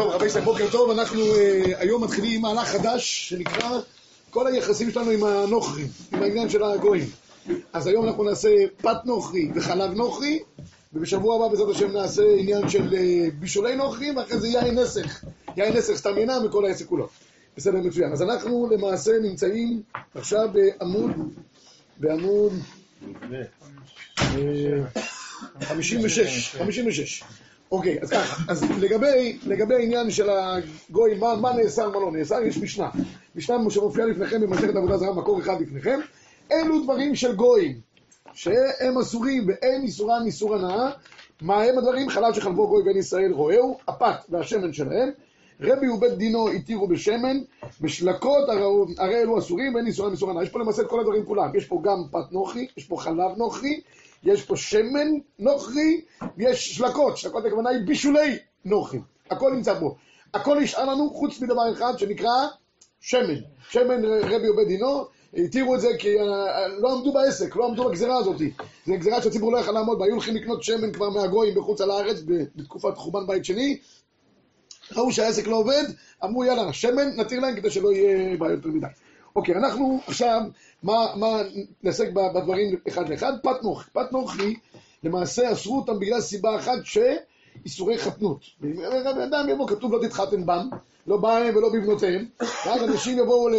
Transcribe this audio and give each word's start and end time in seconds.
טוב, 0.00 0.12
רבי 0.12 0.26
ישראל, 0.26 0.44
בוקר 0.44 0.70
טוב, 0.70 0.90
אנחנו 0.90 1.20
אה, 1.20 1.62
היום 1.78 2.04
מתחילים 2.04 2.40
מהלך 2.40 2.68
חדש 2.68 3.28
שנקרא 3.28 3.78
כל 4.30 4.46
היחסים 4.46 4.90
שלנו 4.90 5.10
עם 5.10 5.24
הנוכרים, 5.24 5.86
עם 6.12 6.22
העניין 6.22 6.48
של 6.48 6.62
הגויים. 6.62 7.06
אז 7.72 7.86
היום 7.86 8.06
אנחנו 8.06 8.24
נעשה 8.24 8.48
פת 8.76 8.96
נוכרי 9.04 9.50
וחלב 9.54 9.90
נוכרי, 9.90 10.38
ובשבוע 10.92 11.36
הבא 11.36 11.48
בעזרת 11.48 11.76
השם 11.76 11.92
נעשה 11.92 12.22
עניין 12.38 12.68
של 12.68 12.94
אה, 12.94 13.28
בישולי 13.38 13.76
נוכרים, 13.76 14.16
ואחרי 14.16 14.40
זה 14.40 14.48
יין 14.48 14.78
נסך. 14.78 15.24
יין 15.56 15.76
נסך 15.76 15.94
סתם 15.94 16.18
ינם 16.18 16.42
וכל 16.44 16.64
העסק 16.64 16.86
כולו. 16.86 17.08
בסדר, 17.56 17.78
מצוין. 17.78 18.12
אז 18.12 18.22
אנחנו 18.22 18.68
למעשה 18.70 19.12
נמצאים 19.22 19.82
עכשיו 20.14 20.48
בעמוד, 20.52 21.10
בעמוד... 21.96 22.52
אה, 23.22 23.42
56, 25.60 26.56
56. 26.58 27.22
אוקיי, 27.70 27.98
אז 28.02 28.10
ככה, 28.10 28.52
אז 28.52 28.64
לגבי, 28.80 29.38
לגבי 29.46 29.74
העניין 29.74 30.10
של 30.10 30.30
הגויים, 30.30 31.20
מה, 31.20 31.36
מה 31.36 31.52
נאסר, 31.52 31.90
מה 31.90 32.00
לא 32.00 32.12
נאסר, 32.12 32.42
יש 32.42 32.58
משנה. 32.58 32.90
משנה 33.36 33.70
שמופיעה 33.70 34.06
לפניכם 34.06 34.40
במסכת 34.40 34.76
עבודה 34.76 34.96
זרה, 34.96 35.14
מקור 35.14 35.40
אחד 35.40 35.60
לפניכם. 35.60 36.00
אלו 36.52 36.82
דברים 36.82 37.14
של 37.14 37.34
גויים, 37.36 37.80
שהם 38.32 38.98
אסורים 38.98 39.48
ואין 39.48 39.82
איסורם 39.82 40.22
איסור 40.26 40.54
הנאה. 40.54 40.90
מה 41.40 41.62
הם 41.62 41.78
הדברים? 41.78 42.08
חלב 42.08 42.34
שחלבו 42.34 42.68
גוי 42.68 42.82
בן 42.82 42.98
ישראל 42.98 43.32
רועהו, 43.32 43.78
הפת 43.88 44.24
והשמן 44.28 44.72
שלהם. 44.72 45.10
רבי 45.60 45.88
ובית 45.88 46.12
דינו 46.12 46.48
התירו 46.48 46.88
בשמן, 46.88 47.40
בשלקות 47.80 48.48
הרי 48.98 49.22
אלו 49.22 49.38
אסורים 49.38 49.74
ואין 49.74 49.86
איסורם 49.86 50.12
איסור 50.12 50.30
הנאה. 50.30 50.42
יש 50.42 50.48
פה 50.48 50.58
למעשה 50.58 50.82
את 50.82 50.86
כל 50.86 51.00
הדברים 51.00 51.24
כולם. 51.24 51.56
יש 51.56 51.66
פה 51.66 51.80
גם 51.84 52.02
פת 52.10 52.32
נוכרי, 52.32 52.66
יש 52.76 52.84
פה 52.84 52.96
חלב 52.96 53.36
נוכרי, 53.36 53.80
יש 54.24 54.42
פה 54.42 54.56
שמן 54.56 55.08
נוכרי, 55.38 56.00
ויש 56.36 56.74
שלקות, 56.76 57.16
שלקות 57.16 57.44
הכוונה 57.44 57.70
היא 57.70 57.86
בישולי 57.86 58.38
נוכרים. 58.64 59.02
הכל 59.30 59.52
נמצא 59.52 59.80
פה. 59.80 59.94
הכל 60.34 60.60
נשאר 60.60 60.84
לנו 60.84 61.10
חוץ 61.10 61.40
מדבר 61.40 61.72
אחד 61.72 61.98
שנקרא 61.98 62.46
שמן. 63.00 63.34
שמן 63.70 64.04
רבי 64.04 64.46
עובד 64.46 64.66
דינו, 64.68 65.04
התירו 65.34 65.74
את 65.74 65.80
זה 65.80 65.88
כי 65.98 66.08
לא 66.78 66.92
עמדו 66.92 67.12
בעסק, 67.12 67.56
לא 67.56 67.66
עמדו 67.66 67.88
בגזירה 67.88 68.16
הזאת. 68.16 68.38
זו 68.86 68.94
גזירה 68.98 69.22
שהציבור 69.22 69.52
לא 69.52 69.58
יכל 69.58 69.72
לעמוד 69.72 69.98
בה, 69.98 70.04
היו 70.04 70.14
הולכים 70.14 70.36
לקנות 70.36 70.62
שמן 70.62 70.92
כבר 70.92 71.10
מהגויים 71.10 71.54
בחוץ 71.54 71.80
על 71.80 71.90
הארץ 71.90 72.22
בתקופת 72.56 72.96
חורבן 72.96 73.26
בית 73.26 73.44
שני. 73.44 73.78
ראו 74.96 75.12
שהעסק 75.12 75.46
לא 75.46 75.56
עובד, 75.56 75.84
אמרו 76.24 76.44
יאללה, 76.44 76.72
שמן 76.72 77.16
נתיר 77.16 77.40
להם 77.40 77.56
כדי 77.56 77.70
שלא 77.70 77.92
יהיה 77.92 78.36
בעיות 78.36 78.56
יותר 78.56 78.68
מדי. 78.68 78.86
אוקיי, 79.36 79.54
אנחנו 79.54 80.00
עכשיו, 80.06 80.40
מה, 80.82 81.06
מה 81.16 81.42
נעסק 81.82 82.08
בדברים 82.12 82.76
אחד 82.88 83.08
לאחד? 83.08 83.32
פת 83.42 83.62
נוכרי. 83.62 83.90
פת 83.92 84.12
נוכרי, 84.12 84.56
למעשה 85.04 85.52
אסרו 85.52 85.76
אותם 85.76 85.98
בגלל 85.98 86.20
סיבה 86.20 86.56
אחת 86.56 86.78
שאיסורי 86.84 87.98
חתנות. 87.98 88.40
אדם 89.24 89.48
יבוא, 89.48 89.68
כתוב 89.68 89.92
לא 89.92 90.06
תתחתן 90.06 90.46
בם, 90.46 90.68
לא 91.06 91.16
בהם 91.16 91.56
ולא 91.56 91.68
בבנותיהם, 91.72 92.26
ואז 92.40 92.82
אנשים 92.82 93.18
יבואו 93.18 93.50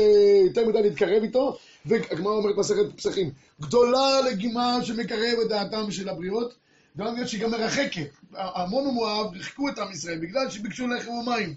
יותר 0.46 0.68
מדי 0.68 0.82
להתקרב 0.82 1.24
איתו, 1.24 1.58
והגמרא 1.86 2.34
אומרת 2.34 2.58
מסכת 2.58 2.96
פסחים, 2.96 3.32
גדולה 3.62 4.22
לגימה 4.22 4.80
שמקרב 4.84 5.40
את 5.42 5.50
דעתם 5.50 5.92
של 5.92 6.10
הבריות, 6.10 6.54
גם 6.98 7.14
בגלל 7.14 7.28
שהיא 7.28 7.42
גם 7.42 7.52
מרחקת. 7.52 8.10
המון 8.34 8.88
ומואב 8.88 9.34
ריחקו 9.34 9.70
את 9.70 9.80
עם 9.80 9.92
ישראל 9.92 10.20
בגלל 10.20 10.50
שביקשו 10.50 10.88
לחם 10.88 11.12
ומים. 11.12 11.56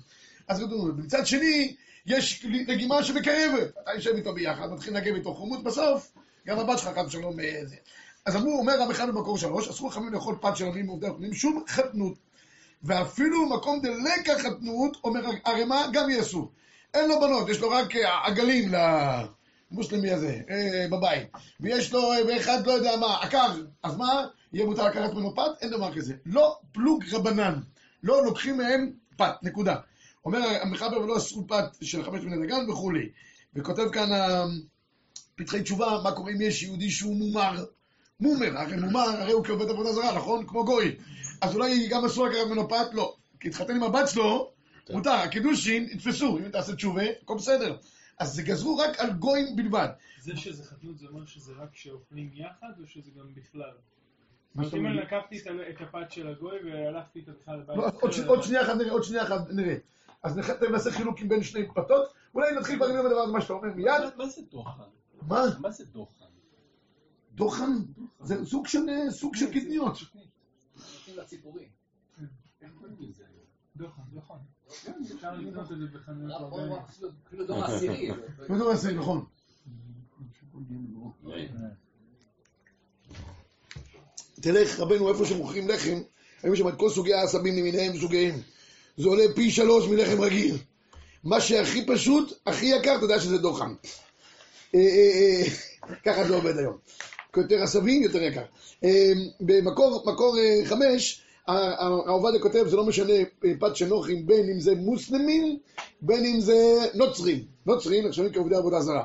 אז 0.48 0.62
כתוב, 0.62 1.00
מצד 1.00 1.26
שני, 1.26 1.74
יש 2.06 2.44
לגימה 2.44 3.04
שמקרבת. 3.04 3.70
אתה 3.82 3.90
יושב 3.94 4.14
איתו 4.14 4.34
ביחד, 4.34 4.72
מתחיל 4.72 4.96
לנגב 4.96 5.14
איתו 5.14 5.34
חומות, 5.34 5.64
בסוף 5.64 6.12
גם 6.46 6.58
הבת 6.58 6.78
שלך 6.78 6.88
חד 6.94 7.04
ושלום 7.06 7.36
זה. 7.64 7.76
אז 8.26 8.36
אמרו, 8.36 8.58
אומר 8.58 8.80
רב 8.80 8.90
אחד 8.90 9.08
במקור 9.08 9.38
שלוש, 9.38 9.68
אסור 9.68 9.92
חכמים 9.92 10.12
לאכול 10.12 10.36
פת 10.40 10.56
של 10.56 10.66
אבים 10.66 10.88
ועובדי 10.88 11.08
אוכלים, 11.08 11.34
שום 11.34 11.64
חתנות. 11.68 12.14
ואפילו 12.82 13.48
מקום 13.48 13.80
דלקה 13.82 14.38
חתנות, 14.38 14.96
אומר 15.04 15.20
ערימה, 15.44 15.86
גם 15.92 16.10
יהיה 16.10 16.22
אסור. 16.22 16.50
אין 16.94 17.08
לו 17.08 17.20
בנות, 17.20 17.48
יש 17.48 17.60
לו 17.60 17.70
רק 17.70 17.96
עגלים 18.24 18.72
למוסלמי 19.70 20.10
הזה, 20.10 20.40
אה, 20.50 20.86
בבית. 20.90 21.28
ויש 21.60 21.92
לו, 21.92 22.12
ואחד 22.28 22.66
לא 22.66 22.72
יודע 22.72 22.96
מה, 22.96 23.18
עקר. 23.22 23.52
אז 23.82 23.96
מה? 23.96 24.26
יהיה 24.52 24.66
מותר 24.66 24.86
לקחת 24.88 25.12
ממנו 25.12 25.34
פת? 25.34 25.62
אין 25.62 25.70
דבר 25.70 25.94
כזה. 25.94 26.14
לא 26.26 26.58
פלוג 26.72 27.04
רבנן. 27.12 27.54
לא 28.02 28.24
לוקחים 28.24 28.56
מהם 28.56 28.92
פת, 29.16 29.34
נקודה. 29.42 29.76
אומר 30.24 30.38
המחבר 30.62 31.00
ולא 31.00 31.16
אסרו 31.16 31.46
פת 31.46 31.64
של 31.80 32.04
חמש 32.04 32.20
בני 32.20 32.46
דגן 32.46 32.70
וכולי. 32.70 33.08
וכותב 33.54 33.88
כאן 33.92 34.08
פתחי 35.34 35.62
תשובה, 35.62 36.00
מה 36.04 36.12
קורה 36.12 36.32
אם 36.32 36.40
יש 36.40 36.62
יהודי 36.62 36.90
שהוא 36.90 37.16
מומר? 37.16 37.64
מומר, 38.20 38.58
הרי 38.58 38.76
מומר, 38.76 39.00
הרי 39.00 39.32
הוא 39.32 39.44
כעובד 39.44 39.70
עבודה 39.70 39.92
זרה, 39.92 40.16
נכון? 40.16 40.46
כמו 40.46 40.64
גוי. 40.64 40.96
אז 41.40 41.54
אולי 41.54 41.88
גם 41.88 42.04
אסור 42.04 42.26
לקחת 42.26 42.46
ממנו 42.46 42.68
פת? 42.68 42.94
לא. 42.94 43.16
כי 43.40 43.48
התחתן 43.48 43.76
עם 43.76 43.82
הבת 43.82 44.08
שלו, 44.08 44.52
מותר, 44.90 45.10
הקידושין, 45.10 45.88
יתפסו, 45.92 46.38
אם 46.38 46.48
תעשה 46.48 46.74
תשובה, 46.74 47.02
הכל 47.22 47.34
בסדר. 47.36 47.76
אז 48.18 48.34
זה 48.34 48.42
גזרו 48.42 48.76
רק 48.76 49.00
על 49.00 49.12
גויים 49.12 49.56
בלבד. 49.56 49.88
זה 50.22 50.36
שזה 50.36 50.64
חתנות 50.64 50.98
זה 50.98 51.06
אומר 51.06 51.26
שזה 51.26 51.52
רק 51.58 51.68
כשאוכלים 51.72 52.30
יחד, 52.34 52.70
או 52.80 52.86
שזה 52.86 53.10
גם 53.18 53.34
בכלל? 53.34 53.70
זאת 54.54 54.56
אומרת, 54.56 54.74
אם 54.74 54.86
אני 54.86 54.96
לקחתי 54.96 55.38
את 55.70 55.80
הפת 55.80 56.10
של 56.10 56.28
הגוי 56.28 56.58
והלכתי 56.64 57.18
איתה 57.18 57.32
בכלל 57.42 57.58
לבית... 57.58 58.26
עוד 58.26 58.42
שנייה 58.42 58.62
אחת 58.62 58.74
נראה, 58.76 58.92
עוד 58.92 59.04
שנייה 59.04 59.22
אחת 59.22 59.50
נראה. 59.50 59.76
אז 60.24 60.36
נעשה 60.70 60.90
חילוקים 60.90 61.28
בין 61.28 61.42
שני 61.42 61.68
פתות, 61.68 62.12
אולי 62.34 62.54
נתחיל 62.54 62.76
כבר 62.76 62.86
עם 62.86 63.06
הדבר 63.06 63.20
הזה, 63.20 63.32
מה 63.32 63.40
שאתה 63.40 63.52
אומר 63.52 63.74
מיד. 63.74 64.02
מה 64.16 64.26
זה 64.28 64.42
דוחן? 64.50 64.82
מה? 65.22 65.42
מה 65.60 65.70
זה 65.70 65.84
דוחן? 65.84 66.24
דוחן? 67.32 67.72
זה 68.20 68.44
סוג 68.44 68.66
של 68.66 68.80
סוג 69.10 69.36
של 69.36 69.50
קטניות. 69.50 69.98
לציפורים. 71.16 71.68
דוחן, 73.76 74.02
דוחן. 74.12 74.34
אפשר 74.66 75.34
לקנות 75.34 75.72
את 75.72 75.78
זה 75.78 75.86
בחנויות 75.86 76.42
אפילו 77.26 77.46
דור 77.46 77.64
עשירי. 77.64 78.08
לא 78.48 78.58
דור 78.58 78.70
עשירי, 78.70 78.94
נכון. 78.94 79.24
תלך 84.34 84.80
רבנו 84.80 85.08
איפה 85.08 85.26
שמוכרים 85.26 85.68
לחם, 85.68 85.96
היו 86.42 86.56
שם 86.56 86.68
את 86.68 86.74
כל 86.76 86.90
סוגי 86.90 87.14
העשבים 87.14 87.56
למיניהם 87.56 87.96
וסוגיהם. 87.96 88.34
זה 88.96 89.08
עולה 89.08 89.24
פי 89.34 89.50
שלוש 89.50 89.88
מלחם 89.88 90.20
רגיל. 90.20 90.56
מה 91.24 91.40
שהכי 91.40 91.86
פשוט, 91.86 92.32
הכי 92.46 92.66
יקר, 92.66 92.96
אתה 92.96 93.04
יודע 93.04 93.20
שזה 93.20 93.38
דוחן. 93.38 93.74
ככה 96.04 96.24
זה 96.28 96.34
עובד 96.34 96.58
היום. 96.58 96.76
יותר 97.36 97.62
עשבים, 97.62 98.02
יותר 98.02 98.22
יקר. 98.22 98.44
במקור 99.40 100.02
מקור 100.06 100.36
חמש, 100.64 101.22
העובדיה 102.06 102.40
כותב, 102.40 102.64
זה 102.68 102.76
לא 102.76 102.84
משנה 102.84 103.12
פת 103.60 103.76
שנוחים, 103.76 104.26
בין 104.26 104.50
אם 104.50 104.60
זה 104.60 104.74
מוסלמים, 104.74 105.58
בין 106.02 106.24
אם 106.24 106.40
זה 106.40 106.78
נוצרים. 106.94 107.44
נוצרים 107.66 108.06
נחשבים 108.06 108.32
כעובדי 108.32 108.56
עבודה 108.56 108.80
זרה. 108.80 109.04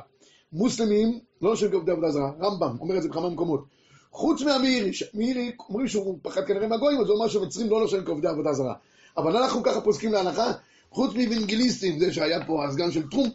מוסלמים 0.53 1.19
לא 1.41 1.53
נחשבים 1.53 1.71
כעובדי 1.71 1.91
עבודה 1.91 2.11
זרה. 2.11 2.31
רמב"ם 2.41 2.77
אומר 2.79 2.97
את 2.97 3.03
זה 3.03 3.09
בכמה 3.09 3.29
מקומות. 3.29 3.63
חוץ 4.11 4.41
מהמאירי, 4.41 4.91
מאירי 5.13 5.51
אומרים 5.69 5.87
שהוא 5.87 6.19
פחד 6.21 6.45
כנראה 6.45 6.67
מהגויים, 6.67 7.01
אז 7.01 7.09
הוא 7.09 7.17
אמר 7.17 7.27
שנוצרים 7.27 7.69
לא 7.69 7.83
נחשבים 7.83 8.05
כעובדי 8.05 8.27
עבודה 8.27 8.53
זרה. 8.53 8.73
אבל 9.19 9.37
אנחנו 9.37 9.63
ככה 9.63 9.81
פוסקים 9.81 10.13
להלכה, 10.13 10.51
חוץ 10.91 11.15
מאבנגליסטים, 11.15 11.99
זה 11.99 12.13
שהיה 12.13 12.45
פה 12.45 12.65
הסגן 12.65 12.91
של 12.91 13.09
טרומפ, 13.09 13.33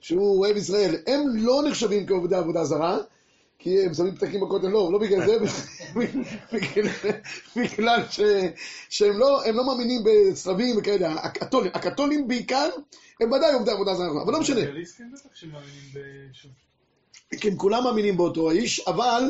שהוא 0.00 0.38
אוהב 0.38 0.56
ישראל, 0.56 0.96
הם 1.06 1.22
לא 1.34 1.62
נחשבים 1.68 2.06
כעובדי 2.06 2.36
עבודה 2.36 2.64
זרה, 2.64 2.98
כי 3.58 3.82
הם 3.82 3.94
שמים 3.94 4.14
פתקים 4.14 4.40
בכותל, 4.40 4.68
לא, 4.68 4.92
לא 4.92 4.98
בגלל 4.98 5.26
זה, 5.26 5.36
בגלל 7.56 8.02
שהם 8.88 9.18
לא, 9.18 9.42
לא 9.54 9.66
מאמינים 9.66 10.02
בצלבים 10.04 10.78
וכאלה, 10.78 11.14
הקתולים, 11.14 11.70
הקתולים 11.74 12.28
בעיקר, 12.28 12.68
הם 13.20 13.32
ודאי 13.32 13.52
עובדי 13.52 13.70
עבודה 13.70 13.94
זרה, 13.94 14.22
אבל 14.22 14.32
לא 14.32 14.40
משנה. 14.40 14.60
בשום. 16.30 16.50
כן, 17.30 17.54
כולם 17.56 17.84
מאמינים 17.84 18.16
באותו 18.16 18.50
האיש, 18.50 18.80
אבל 18.80 19.22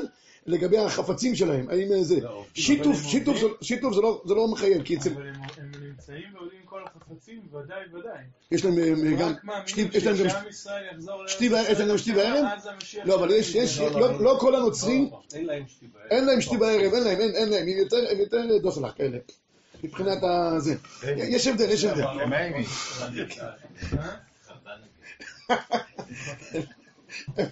לגבי 0.46 0.78
החפצים 0.78 1.34
שלהם, 1.34 1.68
האם 1.68 2.02
זה, 2.02 2.18
שיתוף, 2.54 3.02
שיתוף, 3.02 3.36
שיתוף 3.62 3.94
זה 3.94 4.00
לא, 4.00 4.22
לא 4.26 4.48
מחייב, 4.48 4.82
כי 4.82 4.96
אצל, 4.96 5.12
אבל 5.12 5.28
הם 5.28 5.34
הם 5.58 5.65
נמצאים 5.96 6.24
ויודעים 6.34 6.60
כל 6.64 6.80
החפצים, 6.84 7.40
ודאי, 7.52 7.78
ודאי. 7.94 8.18
יש 8.50 8.64
להם 8.64 8.78
אה, 8.78 8.88
גם, 9.20 9.28
רק 9.28 9.44
מאמינים 9.44 9.68
שתי- 9.68 9.88
יש 9.98 10.06
להם 10.06 10.16
גם, 10.16 10.28
שעם 10.28 10.48
ישראל 10.48 10.84
יחזור 10.92 11.16
לארץ 11.18 11.30
שתי 11.30 11.48
בערב, 11.48 11.66
יש 11.70 11.78
להם 11.78 11.88
גם 11.88 11.98
שתי 11.98 12.12
בערב? 12.12 12.44
לא, 13.04 13.14
אבל 13.14 13.30
יש, 13.30 13.54
יש, 13.54 13.78
לא 13.78 14.22
לא 14.22 14.36
כל 14.40 14.54
הנוצרים, 14.54 15.10
אין 15.34 15.46
להם 15.46 15.64
שתי 15.68 15.86
בערב. 15.86 16.06
אין 16.10 16.24
להם 16.24 16.40
שתי 16.40 16.56
בערב, 16.56 16.94
אין 16.94 17.04
להם, 17.04 17.20
אין 17.20 17.48
להם, 17.48 17.62
הם 17.62 17.68
יותר, 17.68 17.96
יותר 17.96 18.58
דוסלח 18.62 18.92
כאלה, 18.96 19.18
מבחינת 19.84 20.18
הזה. 20.22 20.74
יש 21.16 21.46
הבדל, 21.46 21.70
יש 21.70 21.84
הבדל. 21.84 22.04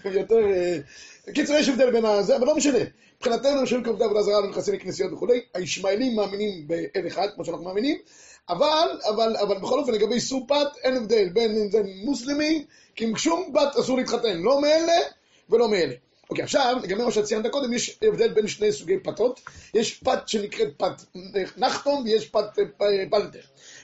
יותר... 0.04 0.36
אה, 0.38 0.78
קיצור, 1.34 1.56
יש 1.56 1.68
הבדל 1.68 1.90
בין 1.90 2.04
הזה, 2.04 2.36
אבל 2.36 2.46
לא 2.46 2.56
משנה. 2.56 2.78
מבחינתנו, 3.16 3.58
הם 3.60 3.66
שומעים 3.66 3.84
כעובדי 3.84 4.04
עבודה 4.04 4.22
זרה, 4.22 4.40
לא 4.40 4.50
נכנסים 4.50 4.74
לכנסיות 4.74 5.12
וכולי. 5.12 5.40
הישמעאלים 5.54 6.16
מאמינים 6.16 6.68
באל 6.68 7.06
אחד, 7.06 7.28
כמו 7.34 7.44
שאנחנו 7.44 7.64
מאמינים, 7.64 7.98
אבל, 8.48 8.98
אבל, 9.08 9.36
אבל 9.36 9.58
בכל 9.58 9.78
אופן, 9.78 9.92
לגבי 9.92 10.14
איסור 10.14 10.46
פת, 10.48 10.76
אין 10.82 10.96
הבדל 10.96 11.28
בין 11.28 11.50
אם 11.50 11.70
זה 11.70 11.82
מוסלמי, 12.04 12.64
כי 12.94 13.04
עם 13.04 13.16
שום 13.16 13.52
בת 13.52 13.76
אסור 13.76 13.96
להתחתן, 13.96 14.38
לא 14.38 14.60
מאלה 14.60 14.98
ולא 15.50 15.68
מאלה. 15.68 15.94
אוקיי, 16.30 16.44
עכשיו, 16.44 16.76
לגבי 16.82 17.04
מה 17.04 17.10
שציינת 17.10 17.46
קודם, 17.46 17.72
יש 17.72 17.98
הבדל 18.02 18.28
בין 18.28 18.48
שני 18.48 18.72
סוגי 18.72 18.98
פתות. 18.98 19.40
יש 19.74 19.94
פת 19.94 20.28
שנקראת 20.28 20.68
פת 20.76 21.02
נחתום 21.56 22.02
ויש 22.04 22.28
פת 22.28 22.58
אה, 22.58 23.04
פלטר. 23.10 23.38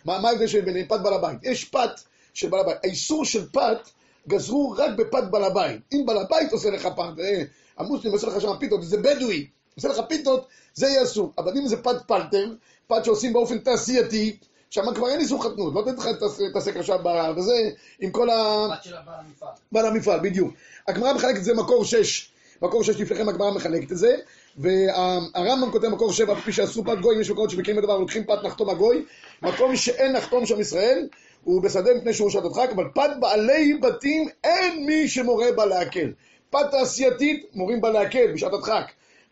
מה 0.04 0.18
מה 0.18 0.28
ההבדל 0.28 0.46
שבין 0.46 0.64
ביניהם? 0.64 0.86
פת 0.86 1.00
בעל 1.02 1.14
הבית. 1.14 1.38
יש 1.42 1.64
פת 1.64 2.00
של 2.34 2.48
בעל 2.48 2.60
הבית. 2.60 2.76
האיסור 2.84 3.24
של 3.24 3.48
פת 3.48 3.88
גזרו 4.28 4.74
רק 4.78 4.90
בפת 4.96 5.24
בעל 5.30 5.44
הבית. 5.44 5.80
אם 5.92 6.06
בעל 6.06 6.18
הבית 6.18 6.52
עושה 6.52 6.70
לך 6.70 6.88
פת, 6.96 7.20
אה, 7.20 7.42
המוסלמים 7.78 8.12
עושה 8.12 8.26
לך 8.26 8.40
שם 8.40 8.58
פיתות, 8.60 8.82
זה 8.82 8.96
בדואי, 8.96 9.46
עושה 9.76 9.88
לך 9.88 10.00
פיתות, 10.08 10.46
זה 10.74 10.86
יהיה 10.86 11.02
אסור. 11.02 11.32
אבל 11.38 11.52
אם 11.58 11.66
זה 11.66 11.82
פת 11.82 11.96
פלטר, 12.06 12.52
פת 12.86 13.04
שעושים 13.04 13.32
באופן 13.32 13.58
תעשייתי, 13.58 14.36
שם 14.70 14.94
כבר 14.94 15.08
אין 15.08 15.20
איסור 15.20 15.44
חתנות, 15.44 15.74
לא 15.74 15.84
לך 15.98 16.08
להתעסק 16.40 16.76
עכשיו 16.76 16.98
בזה, 17.36 17.70
עם 18.00 18.10
כל 18.10 18.30
ה... 18.30 18.66
בת 18.72 18.84
של 18.84 18.96
הבעל 18.96 19.14
המפעל. 19.26 19.48
בעל 19.72 19.86
המפעל, 19.86 20.20
בדיוק. 20.20 20.54
הגמרא 20.88 21.12
מחלקת 21.12 21.38
את 21.38 21.44
זה 21.44 21.54
מקור 21.54 21.84
6. 21.84 22.30
מקור 22.62 22.82
6 22.84 23.00
לפניכם 23.00 23.28
הגמרא 23.28 23.50
מחלקת 23.50 23.92
את 23.92 23.98
זה, 23.98 24.16
והרמב"ם 24.58 25.70
כותב 25.72 25.88
מקור 25.88 26.12
7, 26.12 26.34
כפי 26.34 26.52
שעשו 26.52 26.84
פת 26.84 26.98
גוי, 27.00 27.16
אם 27.16 27.20
יש 27.20 27.30
מקומות 27.30 27.50
שמכירים 27.50 27.80
בדבר, 27.80 27.98
לוקחים 27.98 28.24
פת 28.24 28.38
נחתום 28.44 28.70
הגוי, 28.70 29.04
מקום 29.42 29.76
שאין 29.76 30.12
נחתום 30.12 30.46
שם 30.46 30.60
ישראל, 30.60 31.08
הוא 31.44 31.62
בשדה 31.62 31.94
מפני 31.94 32.14
שהוא 32.14 32.30
שעת 32.30 32.44
הדחק, 32.44 32.70
אבל 32.74 32.84
פת 32.94 33.10
בעלי 33.20 33.74
בתים 33.82 34.28
אין 34.44 34.86
מי 34.86 35.08
שמורה 35.08 35.52
בה 35.52 35.66
להקל. 35.66 36.12
פת 36.50 36.70
תעשייתית, 36.70 37.46
מורים 37.54 37.80
בה 37.80 37.90
להקל 37.90 38.32
בשעת 38.32 38.52
הדחק. 38.52 38.84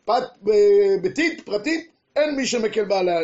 פת 0.05 0.23
אה, 0.49 0.55
ביתית, 1.03 1.41
פרטית, 1.47 1.89
אין 2.17 2.37
מי 2.37 2.47
שמקל 2.47 2.85
בה 2.85 3.03
לה- 3.03 3.21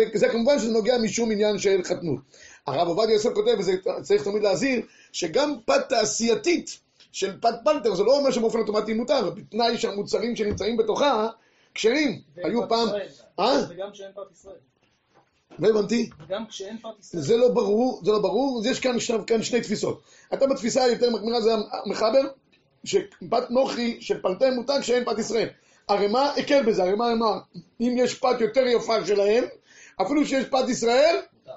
לעשם, 0.00 0.10
וזה 0.14 0.28
כמובן 0.28 0.58
שזה 0.58 0.72
נוגע 0.72 0.98
משום 0.98 1.32
עניין 1.32 1.58
של 1.58 1.82
חתנות. 1.84 2.20
הרב 2.66 2.88
עובדיה 2.88 3.14
יוסף 3.14 3.30
כותב, 3.34 3.56
וזה 3.58 3.72
צריך 4.02 4.24
תמיד 4.24 4.42
להזהיר, 4.42 4.80
שגם 5.12 5.54
פת 5.64 5.88
תעשייתית 5.88 6.78
של 7.12 7.40
פת 7.40 7.54
פלטר, 7.64 7.94
זה 7.94 8.02
לא 8.02 8.18
אומר 8.18 8.30
שבאופן 8.30 8.58
אוטומטי 8.58 8.92
מותר, 8.92 9.30
בתנאי 9.30 9.78
שהמוצרים 9.78 10.36
שנמצאים 10.36 10.76
בתוכה 10.76 11.28
כשרים. 11.74 12.20
היו 12.36 12.68
פעם... 12.68 12.88
אה? 13.40 13.60
וגם 13.68 13.90
כשאין 13.92 14.10
פת 14.14 14.32
ישראל. 14.32 14.56
לא 15.58 15.68
הבנתי. 15.68 16.10
וגם 16.26 16.46
כשאין 16.46 16.78
פת 16.78 17.00
ישראל. 17.00 17.22
זה 17.22 17.36
לא 17.36 17.48
ברור, 17.48 18.00
זה 18.04 18.12
לא 18.12 18.18
ברור, 18.18 18.58
אז 18.60 18.66
יש 18.66 18.80
כאן, 18.80 18.96
כאן 19.26 19.42
שני 19.42 19.60
תפיסות. 19.60 20.02
אתה 20.34 20.46
בתפיסה 20.46 20.84
היותר 20.84 21.10
מחמירה 21.10 21.40
זה 21.40 21.50
המחבר, 21.84 22.20
שפת 22.84 23.50
נוחי 23.50 23.96
של 24.00 24.22
פלטי 24.22 24.50
מותג 24.50 24.78
שאין 24.82 25.04
פת 25.04 25.18
ישראל. 25.18 25.48
הרי 25.88 26.06
מה 26.06 26.30
הקל 26.30 26.62
בזה? 26.62 26.82
הרי 26.82 26.94
מה 26.94 27.12
אמר? 27.12 27.38
אם 27.80 27.94
יש 27.98 28.14
פת 28.14 28.40
יותר 28.40 28.66
יפה 28.66 29.06
שלהם, 29.06 29.44
אפילו 30.00 30.26
שיש 30.26 30.44
פת 30.44 30.68
ישראל, 30.68 31.16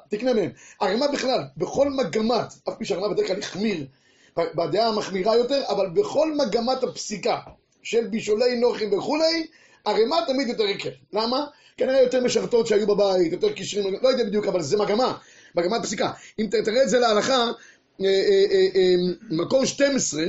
תקנה 0.10 0.34
מהם. 0.34 0.50
הרי 0.82 0.96
מה 0.96 1.08
בכלל? 1.08 1.40
בכל 1.58 1.90
מגמת, 1.90 2.54
אף 2.70 2.74
פי 2.78 2.86
שהרמה 2.86 3.10
בדרך 3.10 3.28
כלל 3.28 3.40
החמיר, 3.40 3.86
בדעה 4.38 4.88
המחמירה 4.88 5.38
יותר, 5.38 5.64
אבל 5.68 5.90
בכל 5.90 6.34
מגמת 6.34 6.84
הפסיקה 6.84 7.38
של 7.84 8.08
בישולי 8.08 8.56
נוחים 8.56 8.94
וכולי, 8.94 9.48
ערימה 9.86 10.16
תמיד 10.28 10.48
יותר 10.48 10.64
יקר. 10.64 10.90
למה? 11.14 11.46
כנראה 11.78 12.02
יותר 12.02 12.24
משרתות 12.24 12.68
שהיו 12.68 12.88
בבית, 12.88 13.32
יותר 13.32 13.54
קשרים, 13.54 13.96
לא 14.02 14.08
יודע 14.08 14.24
בדיוק, 14.24 14.48
אבל 14.48 14.62
זה 14.62 14.78
מגמה, 14.78 15.18
מגמת 15.56 15.84
פסיקה. 15.84 16.12
אם 16.40 16.48
תראה 16.66 16.84
את 16.84 16.90
זה 16.90 17.00
להלכה, 17.00 17.52
אה, 18.02 18.06
אה, 18.06 18.68
אה, 18.76 18.96
מקור 19.30 19.66
12, 19.66 20.24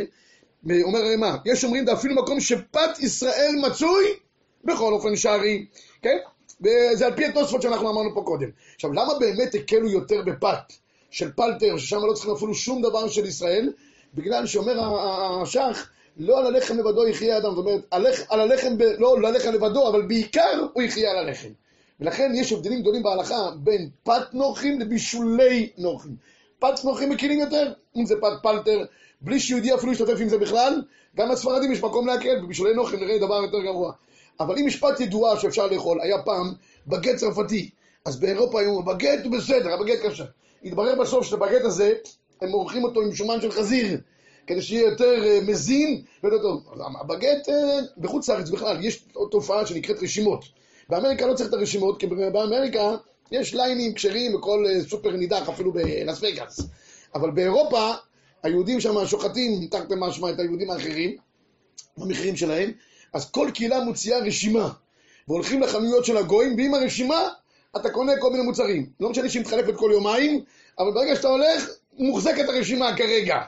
אה, 0.71 0.83
אומר 0.83 0.99
הרי 0.99 1.17
מה, 1.17 1.37
יש 1.45 1.65
אומרים 1.65 1.89
אפילו 1.89 2.15
מקום 2.15 2.41
שפת 2.41 2.99
ישראל 2.99 3.55
מצוי, 3.67 4.05
בכל 4.65 4.93
אופן 4.93 5.17
שערי, 5.17 5.67
כן? 6.03 6.17
וזה 6.61 7.07
על 7.07 7.17
פי 7.17 7.25
התוספות 7.25 7.63
שאנחנו 7.63 7.91
אמרנו 7.91 8.15
פה 8.15 8.23
קודם. 8.23 8.49
עכשיו, 8.75 8.93
למה 8.93 9.15
באמת 9.21 9.55
הקלו 9.55 9.91
יותר 9.91 10.23
בפת 10.23 10.73
של 11.11 11.33
פלטר, 11.33 11.77
ששם 11.79 11.99
לא 12.09 12.13
צריכים 12.13 12.33
אפילו 12.33 12.55
שום 12.55 12.83
דבר 12.83 13.09
של 13.09 13.27
ישראל? 13.27 13.73
בגלל 14.15 14.47
שאומר 14.47 14.81
ה- 14.81 14.87
ה- 14.87 15.43
השח, 15.43 15.89
לא 16.17 16.39
על 16.39 16.47
הלחם 16.47 16.79
לבדו 16.79 17.09
יחיה 17.09 17.39
אדם, 17.39 17.55
זאת 17.55 17.67
אומרת, 17.67 17.81
על 18.31 18.41
הלחם, 18.41 18.77
לא 18.99 19.17
על 19.17 19.25
הלחם 19.25 19.53
לבדו, 19.53 19.89
אבל 19.89 20.03
בעיקר 20.03 20.67
הוא 20.73 20.83
יחיה 20.83 21.11
על 21.11 21.17
הלחם. 21.17 21.49
ולכן 22.01 22.33
יש 22.35 22.53
הבדלים 22.53 22.81
גדולים 22.81 23.03
בהלכה 23.03 23.51
בין 23.57 23.89
פת 24.03 24.35
נוחים 24.35 24.81
לבישולי 24.81 25.71
נוחים. 25.79 26.17
פת 26.59 26.85
נוחים 26.85 27.11
מקילים 27.11 27.41
יותר, 27.41 27.73
אם 27.97 28.07
זה 28.07 28.15
פת 28.21 28.33
פלטר, 28.43 28.85
בלי 29.21 29.41
שיהודי 29.41 29.75
אפילו 29.75 29.93
ישתתף 29.93 30.21
עם 30.21 30.29
זה 30.29 30.39
בכלל, 30.39 30.83
גם 31.17 31.31
לספרדים 31.31 31.73
יש 31.73 31.83
מקום 31.83 32.07
להקל, 32.07 32.41
בבישולי 32.43 32.75
נוחים 32.75 33.01
נראה 33.01 33.19
דבר 33.19 33.43
יותר 33.43 33.61
גרוע. 33.61 33.93
אבל 34.41 34.59
אם 34.59 34.69
יש 34.69 34.77
פת 34.77 35.01
ידועה 35.01 35.41
שאפשר 35.41 35.67
לאכול, 35.67 36.01
היה 36.01 36.23
פעם 36.23 36.53
בגט 36.87 37.17
צרפתי, 37.17 37.71
אז 38.05 38.21
באירופה 38.21 38.61
היו, 38.61 38.83
בגט 38.83 39.25
הוא 39.25 39.33
בסדר, 39.33 39.75
הבגט 39.75 39.99
קשה. 40.05 40.25
התברר 40.65 40.95
בסוף 41.01 41.27
שבגט 41.27 41.65
הזה, 41.65 41.93
הם 42.41 42.53
עורכים 42.53 42.85
אותו 42.85 43.01
עם 43.01 43.15
שומן 43.15 43.41
של 43.41 43.51
חזיר, 43.51 44.01
כדי 44.47 44.63
שיהיה 44.63 44.91
יותר 44.91 45.25
אה, 45.25 45.39
מזין 45.47 46.03
ויותר 46.23 46.43
טוב. 46.43 46.69
הבגט, 47.01 47.49
אה, 47.49 47.79
בחוץ 47.99 48.29
לארץ 48.29 48.51
בכלל, 48.51 48.85
יש 48.85 49.05
תופעה 49.31 49.67
שנקראת 49.67 50.03
רשימות. 50.03 50.45
באמריקה 50.89 51.27
לא 51.27 51.35
צריך 51.35 51.49
את 51.49 51.55
הרשימות, 51.55 52.01
כי 52.01 52.07
באמריקה 52.07 52.97
יש 53.33 53.55
ליינים 53.55 53.95
כשרים 53.95 54.33
בכל 54.33 54.65
אה, 54.69 54.81
סופר 54.89 55.11
נידח, 55.11 55.49
אפילו 55.49 55.73
בלאס 55.73 56.19
וגאס. 56.23 56.61
אבל 57.15 57.31
באירופה, 57.31 57.93
היהודים 58.43 58.81
שם 58.81 59.07
שוחטים, 59.07 59.67
תחת 59.71 59.93
משמע, 59.93 60.31
את 60.31 60.39
היהודים 60.39 60.71
האחרים, 60.71 61.17
במחירים 61.99 62.37
שלהם, 62.37 62.71
אז 63.17 63.31
כל 63.31 63.51
קהילה 63.55 63.85
מוציאה 63.85 64.19
רשימה, 64.19 64.71
והולכים 65.29 65.63
לחנויות 65.63 66.05
של 66.05 66.17
הגויים, 66.17 66.57
ועם 66.57 66.75
הרשימה 66.75 67.29
אתה 67.77 67.91
קונה 67.91 68.13
כל 68.21 68.31
מיני 68.31 68.45
מוצרים. 68.45 68.87
לא 69.01 69.11
משנה 69.11 69.29
שהיא 69.29 69.43
מתחלפת 69.43 69.77
כל 69.77 69.91
יומיים, 69.93 70.45
אבל 70.79 70.93
ברגע 70.93 71.17
שאתה 71.17 71.29
הולך, 71.29 71.69
מוחזקת 71.99 72.49
הרשימה 72.49 72.97
כרגע. 72.97 73.43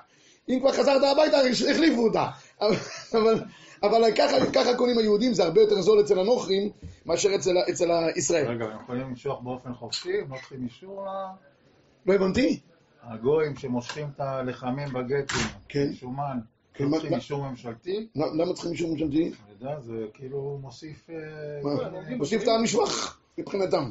אם 0.49 0.59
כבר 0.61 0.73
חזרת 0.73 1.03
הביתה, 1.03 1.37
החליפו 1.71 2.05
אותה. 2.05 2.27
אבל, 2.61 2.77
אבל, 3.13 3.45
אבל 3.83 4.13
ככה, 4.17 4.37
ככה 4.53 4.77
קונים 4.77 4.99
היהודים, 4.99 5.35
זה 5.35 5.45
הרבה 5.45 5.61
יותר 5.61 5.81
זול 5.81 6.01
אצל 6.01 6.19
הנוכרים 6.19 6.71
מאשר 7.07 7.35
אצל, 7.35 7.55
אצל 7.71 7.91
הישראל. 7.91 8.47
רגע, 8.47 8.65
הם 8.65 8.81
יכולים 8.83 9.03
למשוך 9.03 9.41
באופן 9.43 9.75
חופשי? 9.75 10.21
הם 10.23 10.33
לא 10.33 10.37
צריכים 10.37 10.65
אישור 10.65 11.05
ל... 11.05 11.09
לא 12.07 12.15
הבנתי? 12.15 12.61
הגויים 13.03 13.57
שמושכים 13.57 14.07
את 14.15 14.21
הלחמים 14.21 14.89
בגטים, 14.89 15.47
כן. 15.69 15.93
שומן, 15.93 16.39
צריכים 16.79 17.15
אישור 17.15 17.51
ממשלתי? 17.51 18.07
למה 18.17 18.27
למה 18.35 18.53
צריכים 18.53 18.73
אישור 18.73 18.91
ממשלתי? 18.91 19.23
אני 19.23 19.33
יודע, 19.61 19.81
זה 19.81 20.07
כאילו 20.15 20.59
מוסיף... 20.63 21.11
אה, 21.11 22.17
מוסיף 22.17 22.45
טעם 22.45 22.63
משבח 22.63 23.19
מבחינתם. 23.39 23.91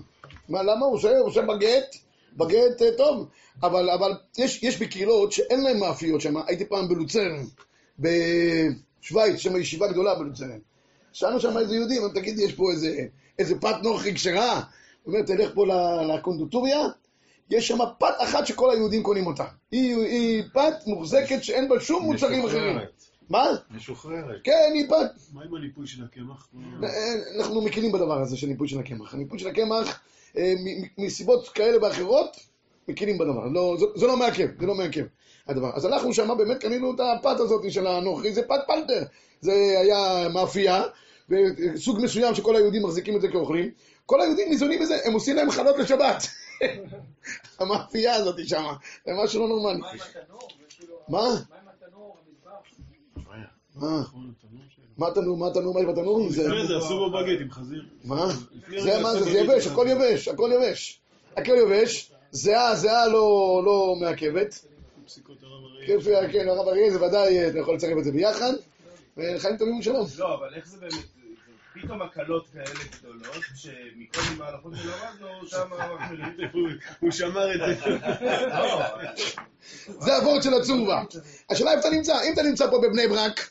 מה, 0.50 0.64
למה 0.64 0.86
הוא 0.86 0.96
עושה? 0.96 1.18
הוא 1.18 1.28
עושה 1.28 1.42
בגט, 1.42 1.96
בגט 2.38 2.82
אה, 2.82 2.92
טוב. 2.98 3.28
אבל, 3.64 3.90
אבל 3.90 4.12
יש, 4.38 4.64
יש 4.64 4.82
בקהילות 4.82 5.32
שאין 5.32 5.64
להם 5.64 5.80
מאפיות 5.80 6.22
שם. 6.22 6.38
הייתי 6.48 6.66
פעם 6.66 6.88
בלוצרן, 6.88 7.44
בשוויץ, 8.00 9.38
שם 9.38 9.58
ישיבה 9.58 9.88
גדולה 9.88 10.16
בלוצרן. 10.16 10.60
שאלנו 11.14 11.40
שם 11.40 11.58
איזה 11.58 11.76
יהודים, 11.76 12.02
תגידי, 12.14 12.44
יש 12.44 12.54
פה 12.54 12.72
איזה, 13.38 13.56
פת 13.62 13.76
נוחי 13.84 14.14
כשרה? 14.14 14.62
הוא 15.04 15.14
אומר, 15.14 15.26
תלך 15.26 15.52
פה 15.54 15.66
לקונדוטוריה, 16.14 16.80
יש 17.50 17.68
שם 17.68 17.78
פת 18.00 18.14
אחת 18.18 18.48
שכל 18.48 18.72
היהודים 18.72 19.04
קונים 19.04 19.28
אותה. 19.28 19.46
היא, 19.72 19.96
היא 19.96 20.44
פת 20.54 20.74
מוחזקת 20.88 21.44
שאין 21.44 21.70
בה 21.70 21.80
שום 21.80 22.04
מוצרים 22.04 22.46
אחרים. 22.46 22.64
משוחררת. 22.76 23.04
מה? 23.30 23.46
משוחררת. 23.72 24.42
כן, 24.44 24.72
היא 24.74 24.90
פת 24.90 25.12
מה 25.34 25.44
עם 25.44 25.56
הניפוי 25.56 25.88
של 25.88 26.04
הקמח? 26.04 26.48
אה, 26.84 27.14
אנחנו 27.38 27.62
מכירים 27.62 27.92
בדבר 27.92 28.22
הזה 28.22 28.38
של 28.38 28.48
ניפוי 28.48 28.68
של 28.68 28.80
הקמח. 28.80 29.14
הניפוי 29.14 29.40
של 29.40 29.48
הקמח, 29.48 30.00
אה, 30.38 30.54
מ- 30.60 30.82
מ- 30.82 31.06
מסיבות 31.06 31.50
כאלה 31.50 31.78
ואחרות, 31.86 32.38
מכירים 32.88 33.18
בדבר. 33.18 33.46
לא, 33.46 33.76
זה, 33.80 33.86
זה 33.96 34.08
לא 34.08 34.18
מעכב, 34.18 34.48
זה 34.60 34.66
לא 34.66 34.76
מעכב 34.76 35.04
הדבר. 35.48 35.72
אז 35.76 35.86
אנחנו 35.86 36.14
שמה 36.14 36.36
באמת 36.36 36.58
קנינו 36.62 36.96
את 36.96 37.00
הפת 37.00 37.40
הזאת 37.40 37.72
של 37.72 37.88
הנוכרי, 37.88 38.34
זה 38.34 38.42
פת 38.44 38.60
פלטר. 38.68 39.04
זה 39.42 39.54
היה 39.82 40.28
מאפייה, 40.34 40.84
וסוג 41.30 42.00
מסוים 42.02 42.36
שכל 42.36 42.56
היהודים 42.56 42.84
מחזיקים 42.84 43.16
את 43.16 43.22
זה 43.22 43.28
כאוכלים. 43.28 43.70
כל 44.06 44.22
היהודים 44.22 44.50
ניזונים 44.50 44.80
בזה, 44.80 44.98
הם 45.06 45.14
עושים 45.14 45.36
להם 45.36 45.52
חלות 45.52 45.78
לשבת. 45.78 46.28
המאפייה 47.60 48.16
הזאת 48.16 48.48
שמה, 48.48 48.74
זה 49.06 49.12
משהו 49.24 49.42
לא 49.42 49.48
נורמלי. 49.48 49.80
מה 49.80 49.90
עם 49.92 49.98
התנור? 50.00 50.48
וכאילו- 50.68 50.96
מה? 51.10 51.22
מה 51.22 51.56
עם 51.62 51.68
התנור? 51.84 52.18
מה? 53.76 54.04
מה 54.98 55.12
תנור, 55.12 55.38
מה 55.38 55.50
תנור, 55.54 55.74
מה 55.74 55.80
יש 55.80 55.86
בתנור? 55.86 56.30
זה- 56.30 56.48
לפני 56.48 56.68
זה 56.68 56.78
עשו 56.78 57.10
בבגט 57.10 57.42
עם 57.42 57.52
חזיר. 57.52 57.86
מה? 58.04 58.26
זה 58.78 59.00
מה 59.04 59.14
זה? 59.14 59.24
זה 59.24 59.44
בגט 59.44 59.54
יבש, 59.54 59.68
הכל. 59.68 59.86
יבש, 59.90 60.28
הכל 60.28 60.52
יבש. 60.56 61.00
הכל 61.38 61.56
יבש, 61.64 62.12
זיעה, 62.32 62.76
זיעה 62.76 63.08
לא 63.08 63.62
לא 63.66 63.96
מעכבת. 64.02 64.66
פסיקות 65.06 65.38
הרב 65.44 65.64
הראי. 65.64 65.86
כיף, 65.86 66.04
כן, 66.32 66.50
הרב 66.50 66.68
אריה 66.68 66.92
זה 66.92 67.06
ודאי, 67.06 67.48
אתה 67.50 67.60
יכול 67.60 67.76
לצרף 67.76 67.98
את 68.00 68.04
זה 68.04 68.12
ביחד. 68.12 68.54
וחיים 69.18 69.58
טובים 69.58 69.80
ושלום. 69.80 70.08
לא, 70.18 70.34
אבל 70.34 70.54
איך 70.56 70.68
זה 70.68 70.78
באמת, 70.78 70.94
פתאום 71.84 72.02
הקלות 72.02 72.48
כאלה 72.54 72.66
גדולות, 73.00 73.44
שמקודם 73.56 74.42
ההלכות 74.42 74.74
שלמדנו, 74.76 75.48
שם. 75.48 75.70
הוא- 76.54 76.70
הוא 77.00 77.12
שמר 77.12 77.54
את 77.56 77.60
זה. 77.80 77.90
לא, 78.48 78.86
זה 80.00 80.16
הוורד 80.18 80.44
של 80.44 80.54
הצורבה. 80.54 81.04
השאלה 81.50 81.72
איפה 81.72 81.88
אתה 81.88 81.96
נמצא, 81.96 82.22
אם 82.28 82.34
אתה 82.34 82.42
נמצא 82.44 82.70
פה 82.70 82.80
בבני 82.82 83.08
ברק, 83.08 83.50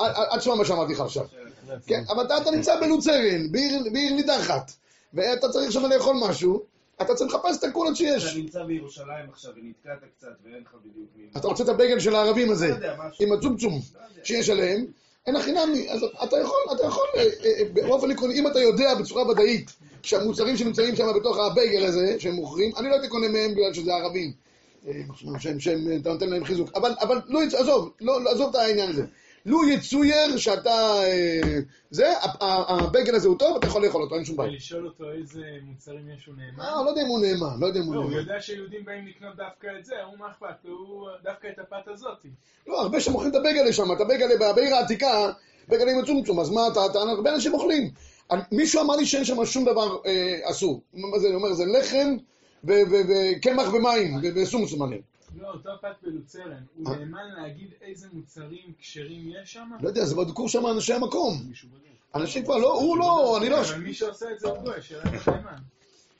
אל- 0.00 0.38
תשמע 0.38 0.54
מה 0.54 0.64
שאמרתי 0.64 0.92
לך 0.92 1.00
עכשיו. 1.00 1.24
כן, 1.86 2.02
אבל 2.08 2.24
אתה- 2.26 2.38
אתה 2.38 2.50
נמצא 2.50 2.80
בלוצרן, 2.80 3.52
בעיר 3.52 4.12
נידחת, 4.14 4.72
ואתה 5.14 5.48
צריך 5.48 5.72
שם 5.72 5.86
לאכול 5.86 6.16
משהו, 6.28 6.62
אתה 7.02 7.14
צריך 7.14 7.34
לחפש 7.34 7.58
את 7.58 7.64
הקולות 7.64 7.88
אתה 7.90 7.98
שיש. 7.98 8.36
נמצא 8.36 8.62
בירושלים 8.62 9.30
עכשיו 9.32 9.52
ונתקעת 9.56 9.98
קצת 10.18 10.28
ואין 10.44 10.62
לך 10.66 10.74
בדיוק 10.84 11.08
מי... 11.16 11.24
אתה 11.36 11.48
רוצה 11.48 11.62
את 11.64 11.68
הבגל 11.68 12.00
של 12.00 12.14
הערבים 12.14 12.50
הזה, 12.52 12.68
לא. 12.78 12.88
עם 13.20 13.32
הצומצום 13.32 13.74
לא. 13.74 14.24
שיש 14.24 14.48
עליהם, 14.48 14.86
אין 15.26 15.36
הכי 15.36 15.52
נמי. 15.52 15.90
אז 15.90 16.04
אתה 16.24 16.36
יכול, 16.40 16.58
אתה 16.72 16.86
יכול, 16.86 17.06
אה, 17.16 17.24
אה, 17.44 17.64
באופן 17.72 18.10
עקרוני, 18.10 18.38
אם 18.38 18.46
אתה 18.46 18.60
יודע 18.60 18.94
בצורה 18.94 19.28
ודאית 19.30 19.70
שהמוצרים 20.02 20.56
שנמצאים 20.56 20.96
שם 20.96 21.06
בתוך 21.16 21.38
הבייגל 21.38 21.84
הזה, 21.84 22.16
שהם 22.18 22.34
מוכרים, 22.34 22.72
אני 22.76 22.88
לא 22.88 22.92
הייתי 22.92 23.08
קונה 23.08 23.28
מהם 23.28 23.54
בגלל 23.54 23.74
שזה 23.74 23.94
ערבים. 23.94 24.32
אה, 24.88 24.92
שהם, 25.38 25.60
שהם, 25.60 25.88
אתה 26.00 26.12
נותן 26.12 26.28
להם 26.30 26.44
חיזוק. 26.44 26.70
אבל, 26.74 26.92
אבל 27.00 27.20
לא, 27.28 27.40
עזוב, 27.42 27.90
לא, 28.00 28.24
לא, 28.24 28.30
עזוב 28.30 28.50
את 28.50 28.54
העניין 28.54 28.90
הזה. 28.90 29.04
לו 29.46 29.68
יצויר 29.68 30.36
שאתה, 30.36 30.70
אה, 31.04 31.58
זה, 31.90 32.18
ה- 32.18 32.44
ה- 32.44 32.84
הבייגל 32.84 33.14
הזה 33.14 33.28
הוא 33.28 33.38
טוב, 33.38 33.56
אתה 33.56 33.66
יכול 33.66 33.84
לאכול 33.84 34.02
אותו, 34.02 34.14
אין 34.14 34.24
שום 34.24 34.36
בעיה. 34.36 34.50
ולשאול 34.50 34.86
אותו 34.86 35.04
איזה 35.12 35.40
מוצרים 35.62 36.08
יש 36.16 36.26
הוא 36.26 36.34
נאמן. 36.36 36.60
אה, 36.60 36.84
לא 36.84 36.90
יודע 36.90 37.02
אם 37.02 37.06
הוא 37.06 37.20
נאמן, 37.20 37.60
לא 37.60 37.66
יודע 37.66 37.80
אם 37.80 37.84
הוא 37.84 37.94
לא, 37.94 38.00
הוא 38.00 38.10
נאמן. 38.10 38.20
יודע 38.22 38.40
שיהודים 38.40 38.84
באים 38.84 39.06
לקנות 39.06 39.36
דווקא 39.36 39.66
את 39.80 39.84
זה, 39.84 39.94
הוא 40.10 40.18
מה 40.18 40.26
אכפת, 40.30 40.68
הוא 40.68 41.08
דווקא 41.24 41.48
את 41.54 41.58
הפת 41.58 41.88
הזאתי. 41.88 42.28
לא, 42.66 42.80
הרבה 42.80 43.00
שמוכרים 43.00 43.30
את 43.30 43.36
הבייגלה 43.36 43.72
שם, 43.72 43.92
את 43.92 44.00
הבייגלה 44.00 44.52
בעיר 44.54 44.74
העתיקה, 44.74 45.32
בייגלה 45.68 45.92
מצומצום, 46.02 46.40
אז 46.40 46.50
מה 46.50 46.60
אתה, 46.72 46.80
הרבה 47.00 47.34
אנשים 47.34 47.54
אוכלים. 47.54 47.90
אני- 48.30 48.42
מישהו 48.52 48.80
אמר 48.82 48.96
לי 48.96 49.06
שאין 49.06 49.24
שם 49.24 49.44
שום 49.44 49.64
דבר 49.64 49.96
אה, 50.06 50.38
אסור. 50.50 50.80
מה 50.94 51.18
זה, 51.18 51.28
הוא 51.28 51.34
אומר, 51.36 51.52
זה 51.52 51.64
לחם 51.66 52.16
וקמח 52.64 53.74
ומים 53.74 54.14
וסומסום 54.34 54.82
עליהם. 54.82 55.00
לא, 55.36 55.48
אותו 55.48 55.70
פת 55.80 55.96
בלוצרן, 56.02 56.62
הוא 56.76 56.92
אה? 56.92 56.96
נאמן 56.98 57.28
להגיד 57.36 57.70
איזה 57.82 58.08
מוצרים 58.12 58.72
כשרים 58.78 59.32
יש 59.42 59.52
שם? 59.52 59.70
לא 59.80 59.88
יודע, 59.88 60.04
זה 60.04 60.14
בדקו 60.16 60.48
שם 60.48 60.66
אנשי 60.66 60.92
המקום. 60.92 61.50
אנשים 62.14 62.44
כבר 62.44 62.58
לא, 62.58 62.72
הוא 62.80 62.98
לא, 62.98 63.38
אני 63.40 63.48
לא... 63.48 63.60
אבל 63.60 63.78
מי 63.78 63.94
שעושה 63.94 64.26
את 64.32 64.40
זה 64.40 64.48
הוא 64.48 64.58
גוי, 64.58 64.82
שאלה 64.82 65.02
נאמן. 65.04 65.56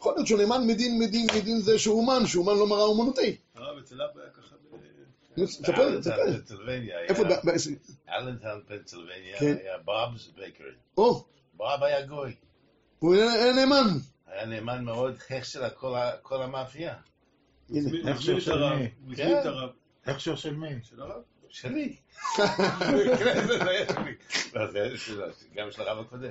יכול 0.01 0.15
להיות 0.15 0.27
שהוא 0.27 0.39
נאמן 0.41 0.67
מדין, 0.67 0.99
מדין, 0.99 1.27
מדין 1.37 1.59
זה 1.61 1.79
שהוא 1.79 2.01
אומן, 2.01 2.27
שהוא 2.27 2.47
אומן 2.47 2.59
לא 2.59 2.67
מראה 2.67 2.83
אומנותי. 2.85 3.37
הרב 3.55 3.79
אצל 3.79 4.03
אבא 4.03 4.21
היה 4.21 4.31
ככה 4.31 4.57
ב... 5.37 5.45
תספר, 5.45 6.01
תספר. 6.01 6.23
אלנטון, 6.23 6.41
פנסילבניה. 6.41 6.99
היה- 6.99 7.09
איפה, 7.09 7.23
אלנטון, 8.09 8.61
פנסילבניה, 8.69 9.39
כן. 9.39 9.57
היה 9.61 9.79
בובס 9.85 10.29
בייקרי. 10.37 10.71
או, 10.99 11.25
בוב 11.55 11.83
היה 11.83 12.07
גוי. 12.07 12.35
הוא 12.99 13.15
היה 13.15 13.53
נאמן. 13.53 13.89
היה 14.27 14.47
נאמן 14.47 14.85
מאוד, 14.85 15.15
איך 15.31 15.45
של 15.45 15.69
כל 16.23 16.43
המאפייה. 16.43 16.95
הנה. 17.71 18.11
את 18.11 18.21
של 18.21 18.35
מי? 18.35 18.89
הוא 19.05 19.13
הזמין. 19.13 19.39
את 19.41 19.47
הרב. 19.47 19.71
הכשר 20.07 20.37
של 20.37 20.55
מי? 20.57 20.69
של 20.83 21.03
הרב? 21.03 21.23
שלי. 21.49 21.97
לא, 24.55 24.67
זה 24.71 24.99
שלו, 24.99 25.27
גם 25.55 25.71
של 25.71 25.83
הרב 25.83 25.99
הקודם. 26.07 26.31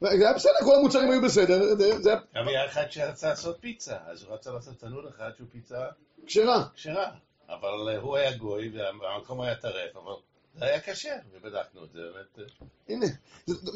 זה 0.00 0.08
היה 0.10 0.32
בסדר, 0.34 0.52
כל 0.64 0.74
המוצרים 0.80 1.10
היו 1.10 1.22
בסדר, 1.22 1.74
זה- 1.76 2.02
זה 2.02 2.10
היה 2.12 2.20
גם 2.34 2.48
היה 2.48 2.66
אחד 2.66 2.84
שרצה 2.90 3.28
לעשות 3.28 3.56
פיצה, 3.60 3.96
אז 4.06 4.22
הוא 4.22 4.34
רצה 4.34 4.52
לעשות 4.52 4.78
תנור 4.80 5.08
אחד 5.08 5.30
שהוא 5.36 5.48
פיצה 5.52 5.86
כשרה. 6.26 6.64
כשרה. 6.74 7.10
אבל 7.48 7.88
אה, 7.88 7.96
הוא 7.98 8.16
היה 8.16 8.36
גוי, 8.36 8.72
והמקום 9.02 9.40
היה 9.40 9.54
טרף, 9.54 9.96
אבל 9.96 10.12
זה 10.58 10.64
היה 10.64 10.80
כשר, 10.80 11.08
ובדקנו 11.34 11.84
את 11.84 11.88
זה, 11.92 12.00
באמת. 12.00 12.48
אה, 12.90 12.94
הנה, 12.94 13.06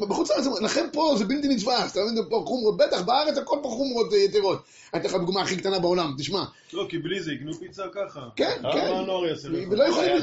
בחוץ 0.07 0.31
לארץ, 0.31 0.45
לכן 0.61 0.87
פה 0.93 1.15
זה 1.17 1.25
בלתי 1.25 1.47
נתפס, 1.47 1.91
אתה 1.91 1.99
מבין, 2.01 2.23
פה 2.29 2.43
חומרות, 2.47 2.77
בטח 2.77 3.01
בארץ 3.01 3.37
הכל 3.37 3.59
פה 3.63 3.69
חומרות 3.69 4.13
אה, 4.13 4.17
יתרות. 4.17 4.63
אני 4.93 5.01
אתן 5.01 5.09
לך 5.09 5.15
דוגמה 5.15 5.41
הכי 5.41 5.57
קטנה 5.57 5.79
בעולם, 5.79 6.13
תשמע. 6.17 6.43
לא, 6.73 6.85
כי 6.89 6.97
בלי 6.97 7.21
זה 7.21 7.31
יקנו 7.33 7.53
פיצה 7.53 7.83
ככה. 7.93 8.19
כן, 8.35 8.65
אה, 8.65 8.73
כן. 8.73 8.91
ולא 9.69 9.83
יכולים. 9.83 10.21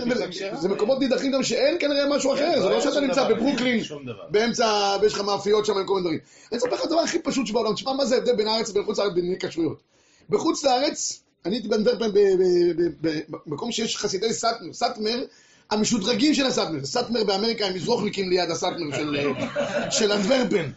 זה 0.61 0.69
מקומות 0.69 0.99
נידחים 0.99 1.33
גם 1.33 1.43
שאין 1.43 1.77
כנראה 1.81 2.09
משהו 2.09 2.35
אחר, 2.35 2.53
כן, 2.55 2.61
זה 2.61 2.69
לא 2.69 2.81
שאתה 2.81 3.01
נמצא 3.01 3.29
בברוקלין. 3.29 3.81
באמצע, 4.31 4.97
ויש 5.03 5.15
לך 5.15 5.21
מאפיות 5.21 5.67
שם 5.67 5.79
עם 5.79 5.87
כל 5.87 5.95
מיני 5.95 6.05
דברים. 6.05 6.21
אני 6.53 6.59
אספר 6.59 6.75
לך 6.75 6.81
את 6.81 6.87
הדבר 6.87 7.01
הכי 7.01 7.19
פשוט 7.19 7.47
שבעולם, 7.47 7.75
תשמע 7.75 7.93
מה 7.93 8.05
זה 8.05 8.15
ההבדל 8.15 8.37
בין 8.37 8.49
הארץ 8.49 8.71
לבין 8.71 8.85
חוץ 8.85 8.99
לארץ 8.99 9.13
בענייני 9.15 9.39
כשרויות. 9.39 9.79
בחוץ 10.29 10.65
לארץ, 10.65 11.23
אני 11.47 11.57
הייתי 11.57 11.69
באנטוורפן 11.69 12.11
במקום 13.47 13.73
שיש 13.73 13.97
חסידי 13.97 14.33
סאטמר, 14.33 14.73
סאטמר, 14.73 15.25
המשודרגים 15.71 16.35
של 16.35 16.47
הסאטמר, 16.47 16.85
סאטמר 16.85 17.25
באמריקה 17.25 17.67
הם 17.67 17.75
מזרוחניקים 17.75 18.31
ליד 18.31 18.51
הסאטמר 18.51 18.97
של, 18.97 19.17
של 19.91 20.13
אנטוורפן. 20.13 20.71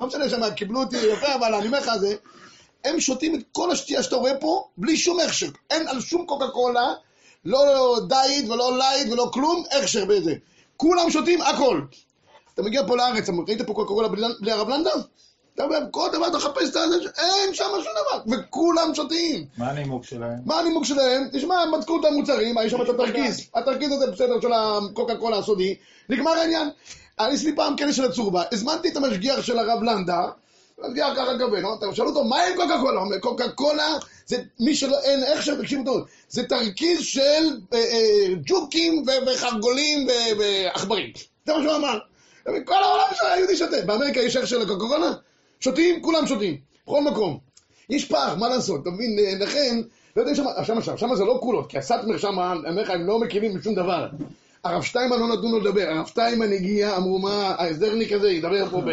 לא 0.00 0.06
משנה 0.06 0.28
שם, 0.28 0.50
קיבלו 0.56 0.80
אותי 0.80 0.96
יפה, 0.96 1.34
אבל 1.34 1.54
אני 1.54 1.66
אומר 1.66 1.78
לך, 1.78 1.90
זה, 2.00 2.14
הם 2.84 3.00
שותים 3.00 3.34
את 3.34 3.40
כל 3.52 3.70
השתייה 3.70 4.02
שאתה 4.02 4.16
רואה 4.16 4.34
פה, 4.40 4.64
בלי 4.76 4.96
שום 4.96 5.20
הכשר. 5.20 5.48
אין 5.70 5.88
על 5.88 6.00
שום 6.00 6.26
קוקה 6.26 6.48
קולה, 6.48 6.86
לא 7.44 7.96
diet 8.08 8.48
ולא 8.48 8.78
light 8.78 9.12
ולא 9.12 9.30
כלום, 9.32 9.64
הכשר 9.78 10.04
בזה. 10.04 10.34
כולם 10.76 11.10
שותים 11.10 11.42
הכל. 11.42 11.82
אתה 12.54 12.62
מגיע 12.62 12.86
פה 12.86 12.96
לארץ, 12.96 13.28
ראית 13.48 13.62
פה 13.62 13.74
קוקה 13.74 13.94
קולה 13.94 14.08
בלי, 14.08 14.52
הרב 14.52 14.68
לנדה? 14.68 14.90
אתה 15.58 15.66
אומר, 15.66 15.78
כל 15.90 16.08
דבר 16.12 16.26
אתה 16.26 16.36
מחפש 16.36 16.70
את 16.70 16.76
הזה, 16.76 16.96
אין 17.18 17.54
שם 17.54 17.64
שום 17.64 17.92
דבר, 17.92 18.36
וכולם 18.36 18.94
שותים. 18.94 19.44
מה 19.56 19.70
הנימוק 19.70 20.04
שלהם? 20.04 20.38
מה 20.44 20.60
הנימוק 20.60 20.84
שלהם? 20.84 21.28
תשמע, 21.32 21.54
הם 21.60 21.72
בדקו 21.72 22.00
את 22.00 22.04
המוצרים, 22.04 22.54
יש 22.64 22.72
שם 22.72 22.82
את 22.82 22.88
התרכיז. 22.88 23.40
התרכיז 23.54 23.92
הזה 23.92 24.06
בסדר 24.06 24.40
של 24.40 24.52
הקוקה 24.52 25.16
קולה 25.16 25.38
הסודי, 25.38 25.76
נגמר 26.08 26.30
העניין. 26.30 26.68
היה 27.18 27.28
לי 27.44 27.56
פעם 27.56 27.76
כנס 27.76 27.94
של 27.94 28.04
הצורבה, 28.04 28.42
הזמנתי 28.52 28.88
את 28.88 28.96
המשגיח 28.96 29.42
של 29.42 29.58
הרב 29.58 29.82
לנדה, 29.82 30.26
המשגיח 30.82 31.08
ככה 31.16 31.34
גוון, 31.34 31.94
שאלו 31.94 32.08
אותו, 32.08 32.24
מה 32.24 32.36
עם 32.42 32.56
קוקה 32.56 32.80
קולה? 32.80 33.00
הוא 33.00 33.06
אומר, 33.06 33.18
קוקה 33.18 33.48
קולה 33.48 33.96
זה 34.26 34.42
מי 34.60 34.74
שלא, 34.74 34.98
אין 35.02 35.24
איך 35.24 35.48
תקשיבו 35.48 35.84
טוב, 35.84 36.06
זה 36.28 36.44
תרכיז 36.44 37.00
של 37.00 37.58
אה, 37.72 37.78
אה, 37.78 38.34
ג'וקים 38.44 39.04
וחרגולים 39.26 40.08
ועכברים. 40.38 41.12
זה 41.46 41.54
מה 41.54 41.62
שהוא 41.62 41.76
אמר. 41.76 41.98
כל 42.64 42.74
העולם 42.74 43.06
היהודי 43.20 43.56
שותה. 43.56 43.76
באמריקה 43.86 44.20
יש 44.20 44.36
איך 44.36 44.46
של 44.46 44.62
הקוקה 44.62 44.86
קולה? 44.88 45.10
שותים, 45.60 46.02
כולם 46.02 46.26
שותים, 46.26 46.56
בכל 46.86 47.02
מקום. 47.02 47.38
יש 47.90 48.04
פער, 48.04 48.36
מה 48.36 48.48
לעשות, 48.48 48.82
אתה 48.82 48.90
מבין? 48.90 49.18
לכן, 49.40 49.80
לא 50.16 50.22
יודע, 50.22 50.34
שמה, 50.34 50.50
שם, 50.64 50.82
שם, 50.82 50.96
שם 50.96 51.14
זה 51.14 51.24
לא 51.24 51.38
קולות, 51.42 51.70
כי 51.70 51.78
הסאטמר 51.78 52.18
שם, 52.18 52.40
אני 52.40 52.70
אומר 52.70 52.82
לך, 52.82 52.90
הם 52.90 53.06
לא 53.06 53.18
מכירים 53.18 53.54
בשום 53.54 53.74
דבר. 53.74 54.08
הרב 54.64 54.82
שטיימן 54.82 55.18
לא 55.18 55.28
נתנו 55.28 55.52
לו 55.52 55.60
לדבר, 55.60 55.88
הרב 55.88 56.06
שטיימן 56.06 56.52
הגיע, 56.52 56.96
אמרו, 56.96 57.18
מה, 57.18 57.54
ההסדרניק 57.58 58.12
הזה 58.12 58.30
ידבר 58.30 58.70
פה 58.70 58.80
ב... 58.80 58.90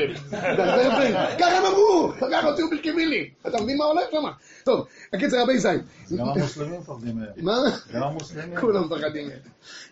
ככה 1.39 1.57
הם 1.57 1.65
אמרו, 1.65 2.11
ככה 2.31 2.47
אותי 2.47 2.63
ובשקיבילי. 2.63 3.29
אתה 3.47 3.61
מבין 3.61 3.77
מה 3.77 3.85
הולך 3.85 4.03
שם? 4.11 4.23
טוב, 4.63 4.85
הקיצר, 5.13 5.41
רבי 5.41 5.59
זין. 5.59 5.81
גם 6.17 6.29
המוסלמים 6.29 6.79
מפחדים 6.79 7.15
מהם. 7.15 7.27
מה? 7.37 7.57
גם 7.93 8.03
המוסלמים. 8.03 8.59
כולם 8.59 8.85
מפחדים 8.85 9.27
מהם. 9.27 9.39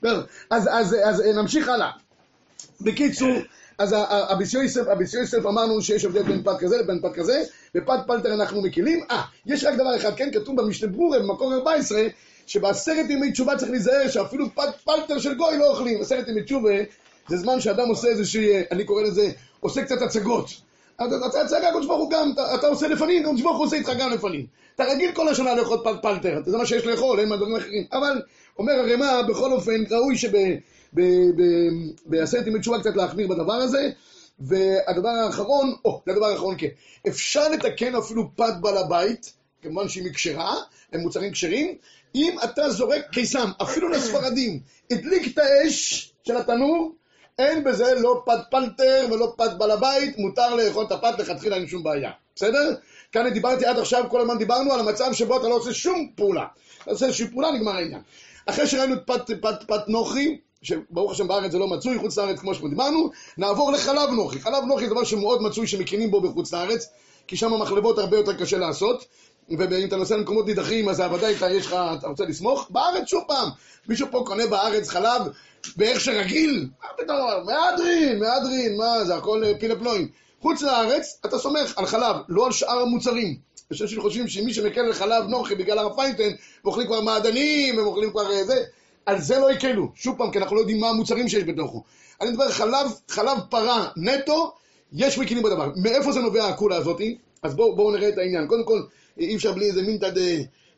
טוב, 0.02 0.24
אז 0.50 0.96
אה, 1.26 1.34
נמשיך 1.42 1.70
הלאה. 1.70 1.92
בקיצור, 2.82 3.32
אז 3.78 3.94
ה- 3.94 3.98
ה- 3.98 4.32
הביס 4.32 5.14
יוסף, 5.14 5.46
אמרנו 5.46 5.82
שיש 5.82 6.06
הבדל 6.06 6.24
בין 6.24 6.44
פת 6.44 6.60
כזה 6.60 6.78
לבין 6.78 7.00
פת 7.02 7.14
כזה, 7.14 7.44
בפת 7.76 8.00
פלטר 8.08 8.34
אנחנו 8.34 8.62
מקילים. 8.62 9.00
אה, 9.12 9.22
יש 9.46 9.64
רק 9.64 9.74
דבר 9.76 9.96
אחד, 9.96 10.16
כן, 10.16 10.30
כתוב 10.34 10.62
במשנה 10.62 10.90
ברורה, 10.90 11.20
במקור 11.20 11.54
14, 11.54 12.02
שבעשרת 12.48 13.10
ימי 13.10 13.32
תשובה 13.32 13.58
צריך 13.58 13.72
להיזהר 13.72 14.10
שאפילו 14.10 14.46
פת 14.56 14.70
פלטר 14.86 15.20
של 15.20 15.34
גוי 15.36 15.58
לא 15.58 15.70
אוכלים. 15.72 16.02
עשרת 16.02 16.28
ימי 16.28 16.44
תשובה 16.44 16.72
זה 17.30 17.38
זמן 17.38 17.60
שאדם 17.62 17.88
עושה 17.88 18.08
איזושהי, 18.08 18.62
אני 18.72 18.84
קורא 18.84 19.02
לזה, 19.04 19.30
עושה 19.60 19.84
קצת 19.86 20.02
הצגות. 20.02 20.50
אתה 20.96 21.06
הצגה, 21.42 21.68
הקדוש 21.70 21.86
ברוך 21.86 22.00
הוא 22.00 22.12
גם, 22.12 22.32
אתה- 22.56 22.68
עושה 22.68 22.88
לפנים, 22.88 23.26
הקדוש 23.26 23.42
ברוך 23.42 23.58
הוא 23.58 23.66
עושה 23.66 23.76
איתך 23.76 23.92
גם 24.00 24.12
לפנים. 24.12 24.46
אתה 24.76 24.84
רגיל 24.84 25.12
כל 25.12 25.28
השנה 25.28 25.56
לאכול 25.56 25.78
פלטר, 26.02 26.42
זה 26.46 26.58
מה 26.58 26.66
שיש 26.66 26.86
לאכול, 26.86 27.20
אין 27.20 27.30
מה 27.30 27.38
דברים 27.38 27.56
אחרים. 27.56 27.84
אבל, 27.94 28.22
אומר 28.60 28.74
הרמ"א, 28.74 29.22
בכל 29.28 29.52
אופן, 29.52 29.84
ראוי 29.92 30.18
שב... 30.18 30.32
בעשרת 32.06 32.48
ימי 32.48 32.60
תשובה 32.60 32.80
קצת 32.80 32.96
להחמיר 32.96 33.28
בדבר 33.28 33.54
הזה. 33.54 33.90
והדבר 34.40 35.10
האחרון, 35.10 35.76
או, 35.86 36.02
זה 36.06 36.12
הדבר 36.12 36.26
האחרון, 36.26 36.56
כן. 36.58 36.68
אפשר 37.08 37.50
לתקן 37.50 37.96
אפילו 37.96 38.36
פת 38.36 38.54
בעל 38.62 38.78
הבית, 38.78 39.34
כמובן 39.62 39.90
שהיא 39.90 40.06
מכשרה, 40.06 40.56
הם 40.94 41.00
מוצרים 41.00 41.32
כשרים, 41.32 41.78
אם 42.16 42.36
אתה 42.44 42.70
זורק 42.70 43.02
קיסם, 43.12 43.52
אפילו 43.62 43.90
לספרדים, 43.90 44.60
הדליק 44.92 45.34
את 45.34 45.38
האש 45.38 46.12
של 46.24 46.38
התנור, 46.38 46.96
אין 47.40 47.64
בזה 47.64 47.96
לא 48.00 48.24
פת 48.26 48.40
פלטר 48.52 49.08
ולא 49.12 49.34
פת 49.38 49.52
בעל 49.58 49.72
הבית, 49.72 50.18
מותר 50.18 50.56
לאכול 50.56 50.86
את 50.86 50.92
הפת 50.92 51.20
לכתחילה, 51.20 51.56
אין 51.56 51.68
שום 51.68 51.84
בעיה. 51.84 52.12
בסדר? 52.36 52.76
כאן 53.12 53.30
דיברתי 53.30 53.66
עד 53.66 53.80
עכשיו, 53.80 54.04
כל 54.10 54.22
הזמן 54.22 54.38
דיברנו 54.38 54.74
על 54.74 54.80
המצב 54.80 55.14
שבו 55.14 55.38
אתה 55.40 55.48
לא 55.48 55.56
עושה 55.56 55.74
שום 55.74 56.10
פעולה. 56.16 56.46
אתה 56.84 56.92
עושה 56.92 57.06
איזושהי 57.06 57.28
פעולה, 57.28 57.52
נגמר 57.52 57.72
העניין. 57.72 58.02
אחרי 58.46 58.68
שראינו 58.68 58.94
את 58.94 59.00
פת, 59.06 59.32
פת, 59.42 59.64
פת 59.68 59.88
נוחי, 59.88 60.38
שברוך 60.64 61.12
השם 61.12 61.28
בארץ 61.28 61.52
זה 61.52 61.60
לא 61.60 61.68
מצוי, 61.68 62.00
חוץ 62.00 62.18
לארץ 62.18 62.40
כמו 62.40 62.54
שדיברנו, 62.56 63.10
נעבור 63.38 63.72
לחלב 63.72 64.10
נוחי. 64.10 64.40
חלב 64.40 64.64
נוחי 64.64 64.88
זה 64.88 64.94
דבר 64.94 65.04
שמאוד 65.04 65.42
מצוי 65.42 65.68
שמקימים 65.68 66.12
בו 66.12 66.22
בחוץ 66.22 66.54
לארץ, 66.54 66.90
כי 67.28 67.38
שם 67.38 67.54
המחלבות 67.54 67.98
הרבה 67.98 68.18
יותר 68.18 68.34
קשה 68.34 68.58
לעשות, 68.58 69.06
ואם 69.50 69.88
אתה 69.88 69.96
נוסע 69.96 70.18
למקומות 70.18 70.46
נידחים, 70.46 70.90
אז 70.90 71.04
ודאי 71.14 71.36
אתה, 71.36 71.52
יש 71.52 71.66
לך, 71.66 71.76
אתה 72.00 72.08
רוצה 72.08 72.26
לסמוך. 72.26 72.68
בארץ, 72.70 73.08
שוב 73.08 73.24
פעם, 73.28 73.50
מישהו 73.88 74.08
פה 74.12 74.24
קונה 74.26 74.48
בארץ 74.48 74.90
חלב 74.90 75.22
באיך 75.76 76.00
שרגיל, 76.00 76.70
מה 76.84 76.90
פתאום, 76.98 77.18
מהדרין, 77.46 78.20
מהדרין, 78.20 78.78
מה 78.78 79.06
זה, 79.06 79.16
הכל 79.16 79.44
אה, 79.44 79.52
פילה 79.60 79.76
פלואים. 79.76 80.08
חוץ 80.42 80.62
לארץ, 80.62 81.20
אתה 81.26 81.40
סומך 81.40 81.78
על 81.78 81.86
חלב, 81.86 82.16
לא 82.30 82.46
על 82.46 82.52
שאר 82.52 82.80
המוצרים. 82.80 83.38
אנשים 83.72 83.88
שחושבים 83.88 84.28
שמי 84.28 84.54
שמקל 84.54 84.82
על 84.82 84.94
חלב 84.94 85.24
נוחי 85.28 85.56
בגלל 85.56 85.80
הרב 85.80 85.96
פיינשטיין, 85.96 86.36
ואוכלים 86.64 86.88
כבר 86.88 87.02
מעדנים, 87.02 87.80
הם 87.80 87.86
אוכלים 87.86 88.12
כבר 88.12 88.32
אה, 88.32 88.44
זה, 88.44 88.64
על 89.06 89.22
זה 89.22 89.40
לא 89.40 89.52
יקלו. 89.52 89.92
שוב 89.96 90.18
פעם, 90.18 90.32
כי 90.32 90.38
אנחנו 90.38 90.56
לא 90.56 90.62
יודעים 90.62 90.80
מה 90.80 90.90
המוצרים 90.90 91.30
שיש 91.30 91.44
בתוכו. 91.44 91.84
אני 92.22 92.30
מדבר 92.30 92.50
חלב, 92.50 92.92
חלב 93.10 93.38
פרה 93.50 93.88
נטו, 93.98 94.54
יש 94.94 95.18
מקילים 95.18 95.44
בדבר. 95.44 95.72
מאיפה 95.76 96.12
זה 96.12 96.20
נובע 96.20 96.48
הקולה 96.48 96.76
הזאתי? 96.76 97.18
אז 97.44 97.56
בואו 97.56 97.76
בוא 97.76 97.98
נראה 97.98 98.10
את 98.10 98.18
העניין. 98.18 98.48
קודם 98.48 98.64
כל, 98.64 98.82
אי 99.18 99.36
אפשר 99.36 99.52
בלי 99.52 99.66
איזה 99.66 99.82
מינטה 99.82 100.10
דה, 100.10 100.22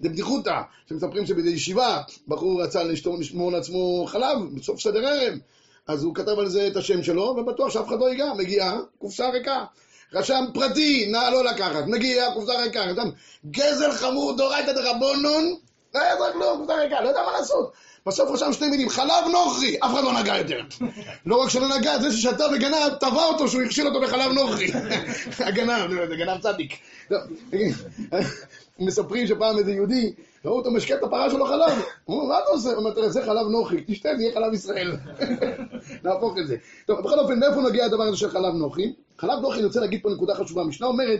דה 0.02 0.10
בדיחותא, 0.10 0.62
שמספרים 0.90 1.26
שבאיזה 1.26 1.50
ישיבה, 1.50 2.02
בחור 2.28 2.64
רצה 2.64 2.84
לשמור 2.84 3.52
לעצמו 3.52 4.06
חלב, 4.08 4.38
בסוף 4.56 4.80
סדר 4.80 5.08
ערב. 5.08 5.34
אז 5.88 6.04
הוא 6.04 6.16
כתב 6.16 6.40
על 6.40 6.50
זה 6.50 6.68
את 6.68 6.76
השם 6.76 7.04
שלו, 7.04 7.24
ובטוח 7.24 7.70
שאף 7.70 7.88
אחד 7.88 8.00
לא 8.00 8.10
ייגע, 8.10 8.34
מגיעה 8.38 8.80
קופסה 9.00 9.30
ריקה. 9.30 9.66
רשם 10.14 10.46
פרטי, 10.54 11.06
נא 11.12 11.30
לא 11.32 11.44
לקחת, 11.44 11.84
מגיע, 11.88 12.32
קופסה 12.34 12.62
ריקה, 12.62 12.82
רשם 12.82 13.10
גזל 13.52 13.92
חמור 13.92 14.38
דורייתא 14.38 14.72
דרבנון, 14.72 15.56
לא 15.96 16.00
יעזור 16.00 16.32
כלום, 16.34 16.58
קופסה 16.58 16.76
ריקה, 16.76 17.02
לא 17.02 17.08
יודע 17.08 17.22
מה 17.26 17.32
לעשות. 17.32 17.72
בסוף 18.08 18.32
רשם 18.32 18.54
שתי 18.54 18.68
מילים, 18.68 18.90
חלב 18.90 19.28
נוכרי, 19.32 19.78
אף 19.80 19.94
אחד 19.94 20.04
לא 20.04 20.20
נגע 20.20 20.38
יותר. 20.38 20.62
לא 21.26 21.36
רק 21.36 21.50
שלא 21.50 21.78
נגע, 21.78 22.00
זה 22.00 22.12
ששתה 22.12 22.46
וגנב, 22.56 22.96
תבע 23.00 23.24
אותו 23.24 23.48
שהוא 23.48 23.62
הכשיל 23.62 23.88
אותו 23.88 24.02
בחלב 24.02 24.32
נוכרי. 24.32 24.68
הגנב, 25.48 26.08
זה 26.10 26.16
גנב 26.16 26.42
צדיק. 26.42 26.74
לא, 27.12 27.20
מספרים 28.80 29.28
שפעם 29.28 29.58
איזה 29.58 29.72
יהודי, 29.72 30.14
ראו 30.46 30.58
אותו 30.58 30.72
משקה 30.72 30.96
את 30.96 31.04
הפרה 31.04 31.30
שלו 31.30 31.46
חלב. 31.46 31.82
הוא 32.06 32.22
אומר, 32.22 32.34
מה 32.34 32.40
אתה 32.40 32.50
עושה? 32.50 32.70
הוא 32.70 32.78
אומר, 32.78 32.92
תראה, 32.94 33.10
זה 33.10 33.22
חלב 33.22 33.48
נוכרי, 33.48 33.84
תשתה, 33.88 34.10
זה 34.18 34.24
יהיה 34.24 34.34
חלב 34.34 34.54
ישראל. 34.54 34.92
להפוך 36.04 36.38
את 36.38 36.48
זה. 36.48 36.56
טוב, 36.86 37.00
בכל 37.00 37.20
אופן, 37.20 37.40
מאיפה 37.40 37.62
נגיע 37.62 37.86
הדבר 37.86 38.04
הזה 38.04 38.18
של 38.18 38.30
חלב 38.30 38.54
נוכרי? 38.54 38.94
חלב 39.18 39.40
נוכרי, 39.40 39.58
אני 39.58 39.66
רוצה 39.66 39.80
להגיד 39.80 40.00
פה 40.04 40.10
נקודה 40.10 40.36
חשובה. 40.36 40.62
המשנה 40.62 40.88
אומרת, 40.88 41.20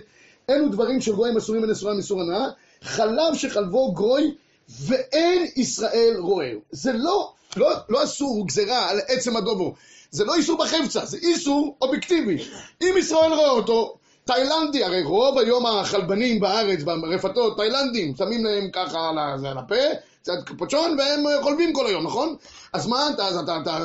אלו 0.50 0.70
דברים 0.70 1.02
של 1.02 1.16
גויים 1.16 1.38
אסורים 1.38 1.64
ונסורם 1.64 1.98
מסור 1.98 2.22
הנאה, 2.22 2.46
חלב 2.82 3.34
שחלבו 3.34 3.94
גוי 3.94 4.36
ואין 4.70 5.48
ישראל 5.56 6.16
רועהו. 6.18 6.60
זה 6.72 6.94
לא, 6.94 7.34
לא, 7.56 7.72
לא 7.90 8.04
אסור 8.04 8.48
גזירה 8.48 8.90
על 8.90 9.00
עצם 9.08 9.38
הדובו. 9.38 9.74
זה 10.12 10.26
לא 10.26 10.36
איסור 10.36 10.58
בחפצה, 10.58 11.06
זה 11.06 11.18
איסור 11.18 11.78
אובייקטיבי. 11.82 12.38
אם 12.82 12.96
ישראל 12.98 13.34
רואה 13.34 13.50
אותו, 13.50 13.98
תאילנדי, 14.26 14.84
הרי 14.84 15.04
רוב 15.04 15.40
היום 15.40 15.66
החלבנים 15.66 16.40
בארץ, 16.40 16.84
ברפתות, 16.84 17.58
תאילנדים, 17.58 18.16
שמים 18.18 18.46
להם 18.46 18.70
ככה 18.74 19.10
על, 19.10 19.58
הפה, 19.58 19.76
קצת 20.22 20.34
קפוצ'ון, 20.46 21.00
והם 21.00 21.24
חולבים 21.44 21.74
כל 21.74 21.88
היום, 21.88 22.04
נכון? 22.04 22.36
אז 22.74 22.88
מה, 22.88 23.10
אתה, 23.10 23.28
אז 23.28 23.38
אתה, 23.38 23.58
אתה, 23.62 23.78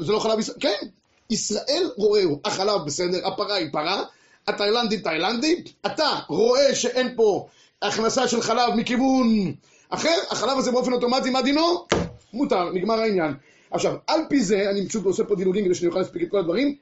זה 0.00 0.12
לא 0.12 0.18
חלב 0.18 0.38
ישראל? 0.38 0.56
כן, 0.60 0.86
ישראל 1.30 1.90
רועהו. 1.96 2.40
החלב 2.44 2.84
בסדר, 2.86 3.26
הפרה 3.26 3.54
היא 3.54 3.68
פרה, 3.72 4.02
התאילנדי 4.46 4.98
תאילנדי, 4.98 5.62
אתה 5.86 6.10
רואה 6.28 6.74
שאין 6.74 7.16
פה 7.16 7.46
הכנסה 7.82 8.28
של 8.28 8.42
חלב 8.42 8.74
מכיוון 8.74 9.54
אחר, 9.90 10.18
החלב 10.30 10.58
הזה 10.58 10.72
באופן 10.72 10.92
אוטומטי, 10.92 11.30
מה 11.30 11.42
דינו? 11.42 11.86
מותר, 12.32 12.72
נגמר 12.72 12.94
העניין. 12.94 13.34
עכשיו, 13.70 13.94
על 14.06 14.20
פי 14.28 14.40
זה, 14.40 14.70
אני 14.70 14.88
פשוט 14.88 15.04
עושה 15.04 15.24
פה 15.24 15.34
דילוגים 15.36 15.64
כדי 15.64 15.74
שאני 15.74 15.88
אוכל 15.88 15.98
להספיק 15.98 16.22
את 16.22 16.30
כל 16.30 16.38
הדברים, 16.38 16.74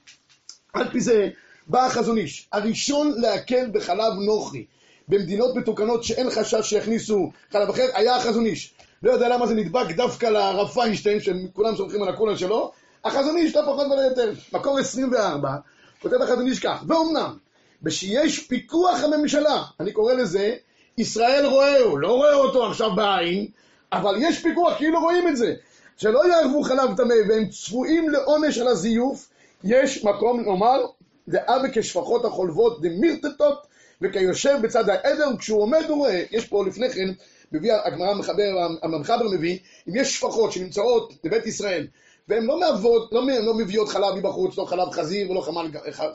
על 0.72 0.90
פי 0.90 1.00
זה 1.00 1.28
בא 1.66 1.86
החזון 1.86 2.18
איש, 2.18 2.48
הראשון 2.52 3.12
להקל 3.16 3.70
בחלב 3.72 4.12
נוכרי. 4.12 4.64
במדינות 5.08 5.56
מתוקנות 5.56 6.04
שאין 6.04 6.30
חשש 6.30 6.68
שיכניסו 6.68 7.30
חלב 7.52 7.70
אחר, 7.70 7.86
היה 7.94 8.16
החזון 8.16 8.46
איש. 8.46 8.74
לא 9.02 9.12
יודע 9.12 9.28
למה 9.28 9.46
זה 9.46 9.54
נדבק 9.54 9.90
דווקא 9.96 10.26
לרב 10.26 10.68
פיינשטיין, 10.68 11.20
שכולם 11.20 11.76
סומכים 11.76 12.02
על 12.02 12.08
הקולה 12.08 12.38
שלו, 12.38 12.72
החזון 13.04 13.36
איש 13.36 13.56
לא 13.56 13.62
פחות 13.62 13.86
ולא 13.86 14.00
יותר. 14.00 14.32
מקור 14.52 14.78
24, 14.78 15.56
כותב 16.02 16.22
החזון 16.22 16.46
איש 16.46 16.58
כך, 16.58 16.84
ואומנם, 16.88 17.36
בשיש 17.82 18.46
פיקוח 18.46 19.02
הממשלה, 19.02 19.62
אני 19.80 19.92
קורא 19.92 20.12
לזה, 20.12 20.54
ישראל 20.98 21.46
רואהו, 21.46 21.96
לא 21.96 22.12
רואה 22.12 22.34
אותו 22.34 22.66
עכשיו 22.66 22.94
בעין, 22.96 23.46
אבל 23.92 24.14
יש 24.18 24.42
פיקוח, 24.42 24.76
כאילו 24.76 25.00
רואים 25.00 25.28
את 25.28 25.36
זה. 25.36 25.54
שלא 25.96 26.28
יערבו 26.28 26.62
חלב 26.62 26.96
טמא 26.96 27.14
והם 27.28 27.48
צפויים 27.48 28.10
לעונש 28.10 28.58
על 28.58 28.68
הזיוף, 28.68 29.28
יש 29.64 30.04
מקום 30.04 30.44
לומר, 30.44 30.86
דאה 31.28 31.56
וכשפחות 31.64 32.24
החולבות 32.24 32.82
דמירטטות, 32.82 33.66
וכיושב 34.02 34.58
בצד 34.62 34.88
העדר, 34.88 35.28
וכשהוא 35.34 35.62
עומד 35.62 35.84
הוא 35.88 35.96
רואה, 35.96 36.22
יש 36.30 36.46
פה 36.46 36.64
לפני 36.66 36.90
כן, 36.90 37.08
מביא 37.52 37.72
הגמרא 37.84 38.10
המחבר, 38.10 38.68
המחבר 38.82 39.28
מביא, 39.32 39.58
אם 39.88 39.96
יש 39.96 40.16
שפחות 40.16 40.52
שנמצאות 40.52 41.12
בבית 41.24 41.46
ישראל, 41.46 41.86
והן 42.28 42.44
לא 42.44 42.60
מהוות, 42.60 43.12
לא, 43.12 43.22
לא 43.42 43.54
מביאות 43.54 43.88
חלב 43.88 44.14
מבחוץ, 44.14 44.58
לא 44.58 44.64
חלב 44.64 44.90
חזיר 44.90 45.30
ולא 45.30 45.40
חמל, 45.40 45.66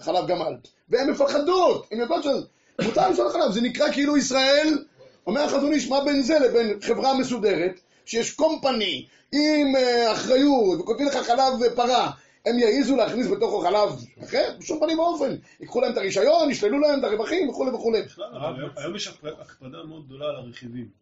חלב 0.02 0.28
גמל, 0.28 0.56
והן 0.90 1.10
מפחדות, 1.10 1.88
הן 1.92 2.00
יודעות 2.00 2.24
שזה, 2.24 2.42
מותר 2.86 3.10
לשאול 3.10 3.30
חלב, 3.30 3.52
זה 3.52 3.62
נקרא 3.62 3.92
כאילו 3.92 4.17
ישראל, 4.17 4.84
אומר 5.28 5.41
החזון 5.41 5.74
איש, 5.74 5.89
מה 5.89 6.04
בין 6.06 6.22
זה 6.22 6.39
לבין 6.39 6.80
חברה 6.82 7.17
מסודרת, 7.17 7.80
שיש 8.06 8.34
קומפני 8.34 9.06
עם 9.32 9.76
אה, 9.76 10.12
אחריות, 10.13 10.80
וכותבים 10.80 11.08
לך 11.08 11.15
חלב 11.17 11.76
פרה, 11.76 12.12
הם 12.46 12.60
יעיזו 12.60 12.96
להכניס 12.96 13.28
בתוכו 13.28 13.60
חלב 13.62 13.89
אחר? 14.24 14.50
בשום 14.60 14.80
פנים 14.80 15.00
ואופן. 15.00 15.36
ייקחו 15.60 15.82
להם 15.82 15.91
את 15.91 15.98
הרישיון, 15.98 16.52
ישללו 16.52 16.80
להם 16.80 17.00
את 17.00 17.04
הרווחים 17.04 17.50
וכולי 17.50 17.72
וכולי. 17.72 18.02
היום- 18.78 18.96
יש 18.96 19.08
הקפדה 19.08 19.78
מאוד 19.88 20.06
גדולה 20.06 20.26
על 20.26 20.36
הרכיבים. 20.36 21.02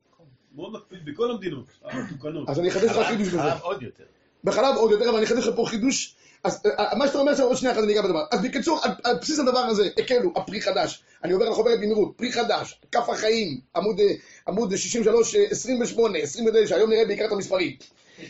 מאוד 0.55 0.73
מקפיד 0.73 1.05
בכל 1.05 1.31
המדינות, 1.31 1.65
המתוקנות. 1.83 2.49
אז 2.49 2.59
אני 2.59 2.69
אחדש 2.69 2.83
לך 2.91 3.07
חידוש 3.07 3.27
בזה. 3.27 3.37
חלב 3.41 3.61
עוד 3.61 3.83
יותר. 3.83 4.03
בחלב 4.43 4.75
עוד 4.75 4.91
יותר, 4.91 5.09
אבל 5.09 5.17
אני 5.17 5.25
אחדש 5.25 5.47
לך 5.47 5.55
פה 5.55 5.65
חידוש. 5.67 6.15
אז 6.43 6.59
אה, 6.79 6.95
מה 6.97 7.07
שאתה 7.07 7.19
אומר 7.19 7.31
עכשיו, 7.31 7.45
עוד 7.47 7.57
שנייה 7.57 7.73
אחת 7.73 7.83
אני 7.83 7.93
אגע 7.93 8.01
בדבר. 8.01 8.23
אז 8.31 8.41
בקיצור, 8.41 8.79
על, 9.03 9.15
בסיס 9.21 9.39
הדבר 9.39 9.59
הזה, 9.59 9.89
הקלו, 9.97 10.31
הפרי 10.35 10.61
חדש. 10.61 11.03
אני 11.23 11.33
עובר 11.33 11.45
על 11.45 11.51
החוברת 11.51 11.79
במהירות, 11.79 12.11
פרי 12.15 12.31
חדש, 12.31 12.79
כף 12.91 13.09
החיים, 13.09 13.59
עמוד, 13.75 13.99
אה, 13.99 14.13
עמוד 14.47 14.75
63, 14.75 15.35
אה, 15.35 15.45
28, 15.49 16.17
29, 16.19 16.75
היום 16.75 16.89
נראה 16.89 17.05
בעיקר 17.05 17.25
את 17.25 17.31
המספרים. 17.31 17.71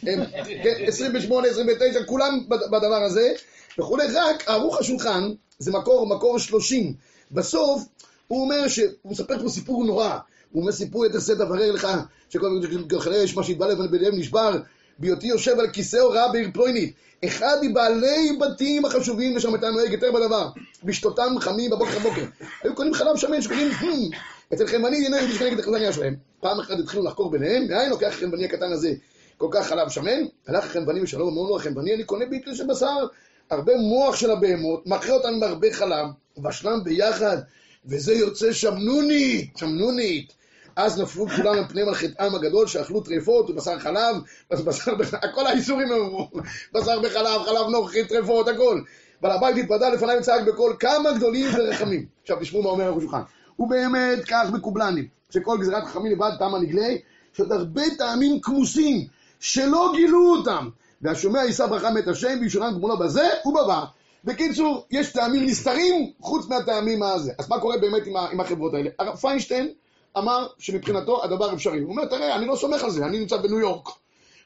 אה, 0.07 0.15
כן, 0.63 0.75
28, 0.87 1.47
29, 1.47 2.03
כולם 2.05 2.39
בד- 2.49 2.71
בדבר 2.71 3.03
הזה, 3.03 3.31
וכולי, 3.79 4.03
רק 4.13 4.43
ערוך 4.49 4.79
השולחן, 4.79 5.29
זה 5.59 5.71
מקור, 5.71 6.07
מקור 6.15 6.39
30. 6.39 6.93
בסוף, 7.31 7.83
הוא 8.27 8.41
אומר 8.41 8.67
שהוא 8.67 8.87
מספר 9.05 9.43
פה 9.43 9.49
סיפור 9.49 9.85
נורא. 9.85 10.17
הוא 10.51 10.61
אומר 10.61 10.71
סיפור 10.71 11.05
יתר 11.05 11.19
שאת 11.19 11.41
אברר 11.41 11.71
לך, 11.71 11.87
שכל 12.29 12.47
ככל 12.89 13.13
יש 13.13 13.35
מה 13.35 13.43
שהתבלב 13.43 13.77
בלב 13.91 14.13
נשבר, 14.13 14.57
בהיותי 14.99 15.27
יושב 15.27 15.59
על 15.59 15.69
כיסא 15.69 15.97
הוראה 15.97 16.31
בעיר 16.31 16.49
פלוינית. 16.53 16.93
אחד 17.25 17.57
מבעלי 17.61 18.37
בתים 18.39 18.85
החשובים 18.85 19.35
ושם 19.35 19.53
הייתה 19.53 19.69
נוהג 19.69 19.91
יותר 19.91 20.11
בדבר, 20.11 20.49
בשתותם 20.83 21.35
חמים 21.39 21.71
בבוקר 21.71 21.99
בבוקר. 21.99 22.25
היו 22.63 22.75
קונים 22.75 22.93
חלב 22.93 23.17
שמן 23.17 23.41
שקוראים, 23.41 23.71
"הם". 23.71 24.09
אצל 24.53 24.67
חנווני 24.67 24.97
אינו 25.05 25.17
יהודי 25.17 25.33
שכנגד 25.33 25.59
החזניה 25.59 25.93
שלהם. 25.93 26.15
פעם 26.39 26.59
אחת 26.59 26.79
התחילו 26.79 27.03
לחקור 27.03 27.31
ביניהם, 27.31 27.67
מאין 27.67 27.89
לוקח 27.89 28.07
החנווני 28.07 28.45
הקטן 28.45 28.71
הזה 28.71 28.93
כל 29.37 29.47
כך 29.51 29.67
חלב 29.67 29.89
שמן? 29.89 30.21
הלך 30.47 30.65
החנווני 30.65 31.01
ושלום, 31.01 31.27
אמרו 31.29 31.47
לו, 31.47 31.57
החנווני 31.57 31.93
אני 31.93 32.03
קונה 32.03 32.25
ביטל 32.25 32.55
של 32.55 32.67
בשר, 32.67 33.05
הרבה 33.49 33.77
מוח 33.77 34.15
של 34.15 34.31
הבהמות, 34.31 34.87
מכרה 34.87 35.15
אותם 35.15 35.27
עם 35.27 35.43
הרבה 35.43 35.73
חלב, 35.73 36.05
ובשלם 36.37 36.83
ביחד, 36.83 37.37
וזה 37.85 38.13
יוצא 38.13 38.53
שמנונית, 38.53 39.57
שמנונית. 39.57 40.38
אז 40.79 41.01
נפלו 41.01 41.27
כולם 41.27 41.67
פניהם 41.67 41.87
על 41.87 41.95
חטאם 41.95 42.35
הגדול, 42.35 42.67
שאכלו 42.67 43.01
טרפות 43.01 43.49
ובשר 43.49 43.79
חלב, 43.79 44.15
בשר 44.51 44.95
בחלב, 44.95 45.19
כל 45.35 45.47
האיסורים 45.47 45.91
אמרו, 45.91 46.29
בשר 46.73 46.99
בחלב, 46.99 47.41
חלב 47.45 47.67
נוכחי, 47.71 48.05
טרפות, 48.05 48.47
הכל. 48.47 48.81
בעל 49.21 49.31
הבית 49.31 49.57
התוודה 49.63 49.89
לפניי 49.89 50.17
וצעק 50.17 50.41
בקול, 50.47 50.75
כמה 50.79 51.11
גדולים 51.15 51.49
ורחמים. 51.53 52.05
עכשיו 52.21 52.37
תשמעו 52.41 52.63
מה 52.63 52.69
אומר 52.69 52.83
הרב 52.83 52.97
השולחן. 52.97 53.21
ובאמת 53.59 54.25
כך 54.27 54.49
מקובלני, 54.53 55.07
שכל 55.29 55.57
גזירת 55.59 55.83
חכמים 55.83 56.11
לבד 56.11 56.31
תמה 56.39 56.59
נגלה, 56.59 56.95
שעוד 57.33 57.51
הרבה 57.51 57.83
טעמים 57.97 58.41
כמוסים, 58.41 59.07
שלא 59.39 59.91
גילו 59.95 60.35
אותם. 60.35 60.69
והשומע 61.01 61.39
יישא 61.39 61.65
ברכה 61.65 61.91
מאת 61.91 62.07
השם 62.07 62.37
וישורם 62.41 62.73
גמולו 62.73 62.99
בזה 62.99 63.29
ובבא. 63.45 63.83
בקיצור, 64.25 64.85
יש 64.91 65.11
טעמים 65.11 65.45
נסתרים 65.45 66.11
חוץ 66.19 66.47
מהטעמים 66.47 67.03
הזה. 67.03 67.31
אז 67.39 67.49
מה 67.49 67.59
קורה 67.59 67.77
באמת 67.77 68.03
עם, 68.31 68.39
החברות 68.39 68.73
האלה? 68.73 69.15
פיינשטיין 69.21 69.71
אמר 70.17 70.47
שמבחינתו 70.59 71.23
הדבר 71.23 71.53
אפשרי. 71.53 71.79
הוא 71.79 71.89
אומר, 71.89 72.05
תראה, 72.05 72.35
אני 72.35 72.45
לא 72.45 72.55
סומך 72.55 72.83
על 72.83 72.91
זה, 72.91 73.05
אני 73.05 73.19
נמצא 73.19 73.37
בניו 73.37 73.59
יורק. 73.59 73.89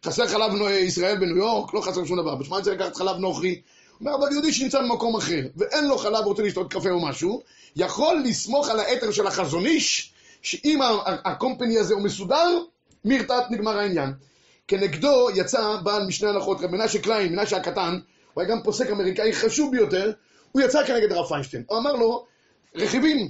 חסר 0.06 0.28
חלב 0.28 0.54
נו- 0.54 0.70
ישראל 0.70 1.18
בניו 1.18 1.38
יורק? 1.38 1.74
לא 1.74 1.82
חסר 1.82 2.06
שום 2.06 2.18
דבר. 2.18 2.36
בשביל 2.36 2.50
מה 2.52 2.58
אני 2.58 2.66
צריך 2.66 2.82
לקחת 2.82 2.96
חלב 2.96 3.18
נוכרי? 3.18 3.62
הוא 4.00 4.08
אומר, 4.08 4.16
אבל 4.16 4.32
יהודי 4.32 4.54
שנמצא 4.54 4.82
במקום 4.82 5.16
אחר, 5.16 5.42
ואין 5.56 5.88
לו 5.88 5.98
חלב 5.98 6.26
ורוצה 6.26 6.44
לשתות 6.44 6.74
קפה 6.74 6.90
או 6.90 7.06
משהו, 7.06 7.42
יכול 7.76 8.24
לסמוך 8.26 8.70
על 8.70 8.80
האתר 8.80 9.12
של 9.12 9.28
החזון 9.28 9.66
איש, 9.66 10.14
שאם 10.42 10.80
הקומפני 11.06 11.78
הזה 11.78 11.94
הוא 11.94 12.02
מסודר, 12.02 12.60
מרתעת 13.06 13.52
נגמר 13.52 13.78
העניין. 13.78 14.14
כנגדו 14.68 15.30
יצא 15.36 15.76
בעל 15.84 16.06
משנה 16.06 16.30
הנחות, 16.30 16.62
רב 16.62 16.72
מנשה 16.72 17.00
קליין, 17.00 17.36
מנשה 17.36 17.58
הקטן, 17.58 18.00
הוא 18.34 18.42
היה 18.42 18.52
גם 18.52 18.64
פוסק 18.64 18.90
אמריקאי 18.90 19.34
חשוב 19.34 19.72
ביותר, 19.72 20.12
הוא 20.52 20.62
יצא 20.62 20.86
כנגד 20.86 21.12
הרב 21.12 21.26
פיינשטיין. 21.26 21.64
הוא 21.68 21.78
אמר 21.78 21.94
לו, 21.94 22.26
רכיבים, 22.76 23.30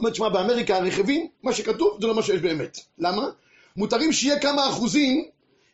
אומר, 0.00 0.10
תשמע, 0.10 0.28
באמריקה 0.28 0.76
הרכיבים, 0.76 1.26
מה 1.42 1.52
שכתוב 1.52 1.98
זה 2.00 2.06
לא 2.06 2.14
מה 2.14 2.22
שיש 2.22 2.40
באמת. 2.40 2.78
למה? 2.98 3.28
מותרים 3.76 4.12
שיהיה 4.12 4.40
כמה 4.40 4.68
אחוזים, 4.68 5.24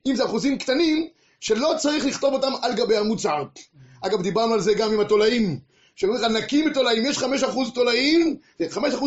אם 0.06 0.16
זה 0.16 0.24
אחוזים 0.24 0.58
קטנים, 0.58 1.08
שלא 1.40 1.72
צריך 1.78 2.06
לכתוב 2.06 2.34
אותם 2.34 2.52
על 2.62 2.74
גבי 2.74 2.96
המוצר. 2.96 3.44
אגב, 4.00 4.22
דיברנו 4.22 4.54
על 4.54 4.60
זה 4.60 4.74
גם 4.74 4.92
עם 4.92 5.00
התולעים. 5.00 5.58
שאומרים 5.96 6.22
לך, 6.22 6.30
נקי 6.30 6.62
מתולעים, 6.62 7.06
יש 7.06 7.18
5% 7.18 7.24
תולעים, 7.74 8.36
5% 8.60 8.64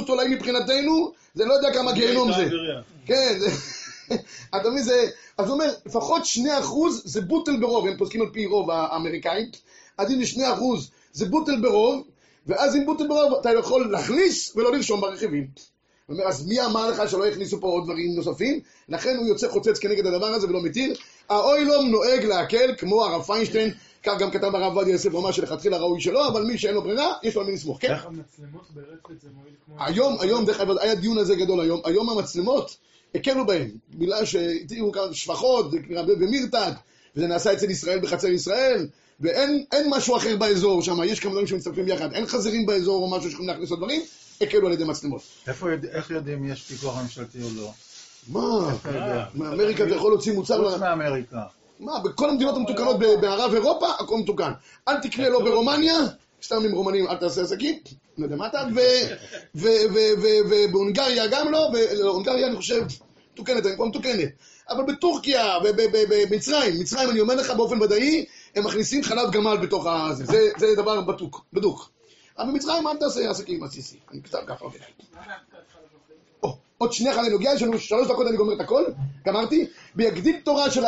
תולעים 0.07 0.31
מבחינתנו, 0.31 1.11
זה 1.33 1.45
לא 1.45 1.53
יודע 1.53 1.73
כמה 1.73 1.91
גיהנום 1.91 2.31
זה. 2.33 2.49
כן. 3.05 3.37
אתה 4.55 4.69
מבין, 4.69 4.83
זה... 4.83 5.07
אז 5.37 5.45
הוא 5.47 5.53
אומר, 5.53 5.73
לפחות 5.85 6.21
2% 6.23 6.47
זה 6.89 7.21
בוטל 7.21 7.57
ברוב, 7.59 7.87
הם 7.87 7.97
פוסקים 7.97 8.21
על 8.21 8.27
פי 8.33 8.45
רוב 8.45 8.71
האמריקאים, 8.71 9.45
אז 9.97 10.11
אם 10.11 10.23
זה 10.23 10.31
2% 10.35 10.39
זה 11.13 11.25
בוטל 11.25 11.61
ברוב, 11.61 12.03
ואז 12.49 12.75
אם 12.75 12.85
בוטל 12.85 13.07
ברוב 13.07 13.33
אתה 13.41 13.49
יכול 13.59 13.91
להכניס 13.91 14.55
ולא 14.55 14.71
לרשום 14.71 15.01
ברכיבים. 15.01 15.47
אומר, 16.09 16.23
אז 16.23 16.47
מי 16.47 16.65
אמר 16.65 16.89
לך 16.89 17.09
שלא 17.09 17.27
הכניסו 17.27 17.61
פה 17.61 17.67
עוד 17.67 17.83
דברים 17.83 18.15
נוספים? 18.15 18.59
לכן 18.89 19.17
הוא 19.17 19.27
יוצא 19.27 19.49
חוצץ 19.49 19.79
כנגד 19.79 20.05
הדבר 20.05 20.25
הזה 20.25 20.47
ולא 20.47 20.61
מתיר. 20.63 20.93
האוילום 21.29 21.89
נוהג 21.89 22.25
להקל 22.25 22.75
כמו 22.77 23.05
הרב 23.05 23.21
פיינשטיין, 23.21 23.73
כך 24.03 24.13
גם 24.19 24.31
כתב 24.31 24.55
הרב 24.55 24.77
עובדיה 24.77 24.91
יוסף, 24.91 25.11
הוא 25.11 25.21
אמר 25.21 25.31
שלכתחילה 25.31 25.77
ראוי 25.77 26.01
שלא, 26.01 26.27
אבל 26.27 26.43
מי 26.43 26.57
שאין 26.57 26.73
לו 26.73 26.81
ברירה, 26.81 27.13
יש 27.23 27.35
לו 27.35 27.41
על 27.41 27.47
מי 27.47 27.53
לסמוך, 27.53 27.77
כן? 27.81 27.93
המצלמות 27.93 28.71
ברפת 28.73 29.21
זה 29.21 29.27
מועיל 29.33 29.53
כמו... 29.65 29.75
היום, 29.85 30.17
היום, 30.19 30.45
דרך 30.45 30.59
אגב, 30.59 30.77
היה 30.77 30.95
דיון 30.95 31.17
על 31.17 31.25
זה 31.25 31.35
גדול 31.35 31.61
היום, 31.61 31.81
היום 31.85 32.09
המצלמות, 32.09 32.77
הקלו 33.15 33.45
בהם, 33.45 33.69
בגלל 33.89 34.25
שתראו 34.25 34.91
כמה 34.91 35.13
שפחות, 35.13 35.71
ומירתת, 36.19 36.73
וזה 37.15 37.27
נעשה 37.27 37.53
אצל 37.53 37.69
ישראל 37.69 37.99
בחצר 37.99 38.27
ישראל, 38.27 38.87
ואין 39.21 39.63
אין 39.71 39.87
משהו 39.89 40.17
אחר 40.17 40.37
באזור 40.37 40.81
שם, 40.81 41.03
יש 41.03 41.19
כמה 41.19 41.31
דברים 41.31 41.47
שמצטרפים 41.47 41.87
יחד, 41.87 42.13
אין 42.13 42.25
חזירים 42.25 42.65
באזור 42.65 43.03
או 43.03 43.17
משהו 43.17 43.29
שיכולים 43.29 43.49
להכניס 43.49 43.69
עוד 43.69 43.79
דברים, 43.79 44.01
הקלו 44.41 44.67
על 44.67 44.73
ידי 44.73 44.83
מצלמות. 44.83 45.21
איך 45.91 46.11
יודעים 46.11 46.37
אם 46.37 46.51
יש 46.51 46.61
פיקוח 46.61 47.01
ממשלתי 47.01 47.43
או 47.43 47.47
לא? 47.57 47.71
מה, 48.27 48.73
יודע. 48.85 49.25
מאמריקה 49.35 49.83
אתה 49.83 49.95
יכול 49.95 50.11
להוציא 50.11 50.33
מוצר, 50.33 50.71
חוץ 50.71 50.79
מאמריקה. 50.79 51.41
מה, 51.79 51.99
בכל 51.99 52.29
המדינות 52.29 52.55
המתוקנות 52.55 52.99
בערב 52.99 53.53
אירופה, 53.53 53.87
הכל 53.99 54.17
מתוקן. 54.17 54.51
אל 54.87 54.99
תקנה 54.99 55.29
לא 55.29 55.39
ברומניה, 55.39 55.97
סתם 56.43 56.65
עם 56.65 56.71
רומנים 56.71 57.07
אל 57.07 57.15
תעשה 57.15 57.41
עסקים, 57.41 57.79
לא 58.17 58.23
יודע 58.23 58.35
מה 58.35 58.47
אתה, 58.47 58.63
ובהונגריה 59.55 61.27
גם 61.27 61.51
לא, 61.51 61.71
והונגריה 61.73 62.47
אני 62.47 62.55
חושב 62.55 62.83
מתוקנת, 63.33 63.65
אני 63.65 63.75
כבר 63.75 63.85
מתוקנת. 63.85 64.29
אבל 64.69 64.83
בטורקיה 64.93 65.57
ובמצרים, 65.63 66.79
מצרים 66.79 67.09
אני 67.09 67.19
אומר 67.19 67.35
לך 67.35 67.51
באופן 67.51 67.81
ודאי, 67.81 68.25
הם 68.55 68.65
מכניסים 68.65 69.03
חלב 69.03 69.31
גמל 69.31 69.57
בתוך 69.57 69.85
הזה, 69.87 70.25
זה, 70.25 70.49
זה 70.57 70.75
דבר 70.75 71.01
בדוק, 71.01 71.41
בדוק. 71.53 71.89
אבל 72.37 72.51
במצרים 72.51 72.87
אל 72.87 72.97
תעשה 72.97 73.29
עסקים 73.29 73.57
עם 73.57 73.63
הסיסי, 73.63 73.97
אני 74.11 74.21
קצת 74.21 74.39
ככה, 74.47 74.65
עוד 76.79 76.91
אחת 77.11 77.19
אני 77.19 77.29
נוגע, 77.29 77.51
יש 77.55 77.61
לנו 77.61 77.79
שלוש 77.79 78.07
דקות 78.07 78.27
אני 78.27 78.37
גומר 78.37 78.53
את 78.53 78.59
הכל, 78.59 78.83
גמרתי. 79.25 79.67
ביגדיל 79.95 80.39
תורה 80.43 80.71
של, 80.71 80.83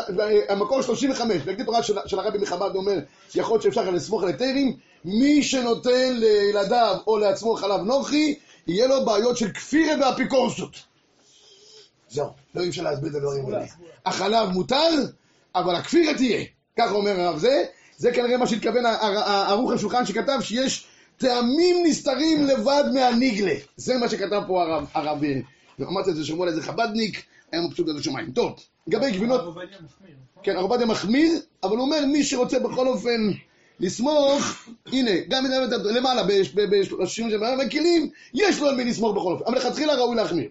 המקור 0.49 0.81
35, 0.81 1.41
ביגדיל 1.41 1.65
תורה 1.65 1.83
של, 1.83 1.97
של 2.05 2.19
הרבי 2.19 2.37
מחב"ד 2.37 2.75
אומר, 2.75 2.99
יכול 3.35 3.53
להיות 3.53 3.63
שאפשר 3.63 3.89
לסמוך 3.89 4.23
על 4.23 4.27
היתרים, 4.27 4.77
מי 5.05 5.43
שנותן 5.43 6.13
לילדיו 6.13 6.97
או 7.07 7.17
לעצמו 7.17 7.55
חלב 7.55 7.81
נוחי, 7.81 8.35
יהיה 8.67 8.87
לו 8.87 9.05
בעיות 9.05 9.37
של 9.37 9.51
כפירה 9.51 9.93
ואפיקורסות. 10.01 10.75
זהו, 12.09 12.29
לא 12.55 12.61
אי 12.61 12.69
אפשר 12.69 12.83
להסביר 12.83 13.09
את 13.09 13.15
הדברים 13.15 13.45
האלה. 13.45 13.65
החלב 14.05 14.49
מותר, 14.49 14.89
אבל 15.55 15.75
הכפירה 15.75 16.13
תהיה. 16.13 16.45
ככה 16.77 16.93
אומר 16.93 17.19
הרב 17.19 17.37
זה, 17.37 17.63
זה 17.97 18.11
כנראה 18.11 18.37
מה 18.37 18.47
שהתכוון 18.47 18.85
ערוך 19.47 19.71
השולחן 19.71 20.05
שכתב 20.05 20.39
שיש 20.41 20.87
טעמים 21.17 21.85
נסתרים 21.85 22.45
לבד 22.45 22.83
מהניגלה. 22.93 23.53
זה 23.77 23.97
מה 23.97 24.09
שכתב 24.09 24.41
פה 24.47 24.63
הרב, 24.63 24.87
הרב, 24.93 25.23
אמרתי 25.81 26.09
את 26.09 26.15
זה 26.15 26.25
שמואל 26.25 26.49
איזה 26.49 26.61
חבדניק, 26.61 27.23
היה 27.51 27.61
מבסוט 27.61 27.89
עד 27.89 27.95
השמיים. 27.95 28.31
טוב, 28.31 28.59
לגבי 28.87 29.11
גבינות, 29.11 29.39
הרב 29.39 29.47
עובדיה 29.47 29.77
מחמיר, 29.85 30.15
נכון? 30.31 30.43
כן, 30.43 30.55
הרב 30.55 30.71
עובדיה 30.71 30.85
מחמיר, 30.85 31.31
אבל 31.63 31.77
הוא 31.77 31.85
אומר, 31.85 32.05
מי 32.05 32.23
שרוצה 32.23 32.59
בכל 32.59 32.87
אופן 32.87 33.31
לסמוך, 33.79 34.67
הנה, 34.85 35.11
גם 35.29 35.45
למעלה, 35.83 36.23
ב-30 36.23 37.69
כלים, 37.71 38.09
יש 38.33 38.59
לו 38.59 38.67
על 38.67 38.75
מי 38.75 38.85
לסמוך 38.85 39.15
בכל 39.15 39.33
אופן. 39.33 39.43
אבל 39.47 39.57
לכתחילה 39.57 39.95
ראוי 39.95 40.15
להחמיר. 40.15 40.49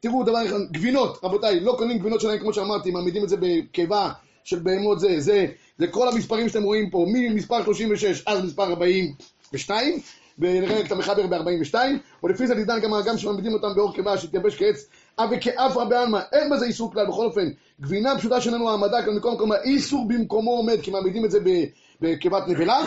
תראו, 0.00 0.22
דבר 0.24 0.46
אחד, 0.46 0.56
גבינות, 0.72 1.18
רבותיי, 1.22 1.60
לא 1.60 1.74
קונים 1.78 1.98
גבינות 1.98 2.20
שלהם, 2.20 2.38
כמו 2.38 2.52
שאמרתי, 2.52 2.90
מעמידים 2.90 3.24
את 3.24 3.28
זה 3.28 3.36
בקיבה 3.40 4.12
של 4.46 4.58
בהמות 4.58 5.00
זה, 5.00 5.20
זה, 5.20 5.46
זה 5.78 5.86
כל 5.86 6.08
המספרים 6.08 6.48
שאתם 6.48 6.62
רואים 6.62 6.90
פה, 6.90 7.06
ממספר 7.08 7.64
36 7.64 8.22
עד 8.26 8.44
מספר 8.44 8.62
42, 8.62 9.98
ונראה 10.38 10.80
את 10.80 10.92
המחבר 10.92 11.26
ב-42, 11.26 11.74
ולפי 12.22 12.46
זה 12.46 12.54
ניתן 12.54 12.80
גם 12.82 12.90
גם 13.06 13.18
שמעמידים 13.18 13.52
אותם 13.52 13.68
באור 13.76 13.94
קיבה 13.94 14.18
שהתייבש 14.18 14.56
כעץ, 14.56 14.86
אה 15.18 15.26
וכאפרה 15.30 15.84
בעלמא, 15.84 16.20
אין 16.32 16.50
בזה 16.50 16.66
איסור 16.66 16.92
כלל, 16.92 17.06
בכל 17.06 17.24
אופן, 17.26 17.48
גבינה 17.80 18.18
פשוטה 18.18 18.40
שאיננו 18.40 18.70
העמדה 18.70 19.02
כאן 19.04 19.14
מקום 19.14 19.34
מקום, 19.34 19.52
האיסור 19.52 20.08
במקומו 20.08 20.50
עומד, 20.50 20.80
כי 20.82 20.90
מעמידים 20.90 21.24
את 21.24 21.30
זה 21.30 21.38
בקיבת 22.00 22.48
נבלה, 22.48 22.80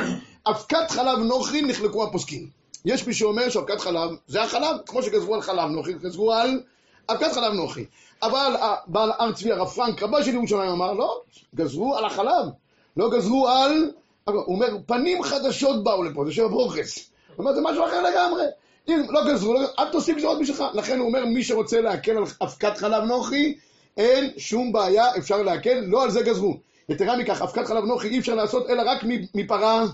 אבקת 0.47 0.89
חלב 0.91 1.19
נוכרי 1.19 1.61
נחלקו 1.61 2.03
הפוסקים. 2.03 2.47
יש 2.85 3.07
מי 3.07 3.13
שאומר 3.13 3.49
שאבקת 3.49 3.79
חלב 3.79 4.09
זה 4.27 4.43
החלב, 4.43 4.75
כמו 4.85 5.03
שגזרו 5.03 5.35
על 5.35 5.41
חלב 5.41 5.69
נוכרי, 5.69 5.93
גזרו 5.93 6.33
על 6.33 6.61
אבקת 7.09 7.31
חלב 7.31 7.53
נוכרי. 7.53 7.85
אבל 8.21 8.55
בעל 8.87 9.11
הר 9.19 9.31
צבי 9.31 9.51
הרב 9.51 9.67
פרנק, 9.67 10.03
רבה 10.03 10.23
של 10.23 10.33
ירושלים 10.33 10.69
אמר, 10.69 10.93
לא, 10.93 11.21
גזרו 11.55 11.95
על 11.97 12.05
החלב, 12.05 12.45
לא 12.97 13.09
גזרו 13.09 13.47
על... 13.47 13.91
הוא 14.25 14.55
אומר, 14.55 14.77
פנים 14.85 15.23
חדשות 15.23 15.83
באו 15.83 16.03
לפה, 16.03 16.25
זה 16.25 16.31
שם 16.31 16.45
הברוכס. 16.45 16.97
הוא 17.35 17.45
אומר, 17.45 17.55
זה 17.55 17.61
משהו 17.61 17.85
אחר 17.85 18.01
לגמרי. 18.01 18.43
אם 18.87 19.01
לא 19.09 19.33
גזרו, 19.33 19.53
לא, 19.53 19.59
אל 19.79 19.91
תוסיף 19.91 20.17
גזרות 20.17 20.39
בשבילך. 20.39 20.63
לכן 20.73 20.99
הוא 20.99 21.07
אומר, 21.07 21.25
מי 21.25 21.43
שרוצה 21.43 21.81
להקל 21.81 22.17
על 22.17 22.23
אבקת 22.41 22.77
חלב 22.77 23.03
נוכרי, 23.03 23.55
אין 23.97 24.31
שום 24.37 24.71
בעיה, 24.71 25.17
אפשר 25.17 25.41
להקל, 25.41 25.79
לא 25.79 26.03
על 26.03 26.09
זה 26.09 26.21
גזרו. 26.21 26.57
יתרה 26.89 27.17
מכך, 27.17 27.41
אבקת 27.41 27.67
חלב 27.67 27.83
נוכרי 27.83 28.09
אי 28.09 28.19
אפשר 28.19 28.35
לעשות 28.35 28.69
אלא 28.69 28.83
רק 28.85 29.03
מפרה, 29.35 29.85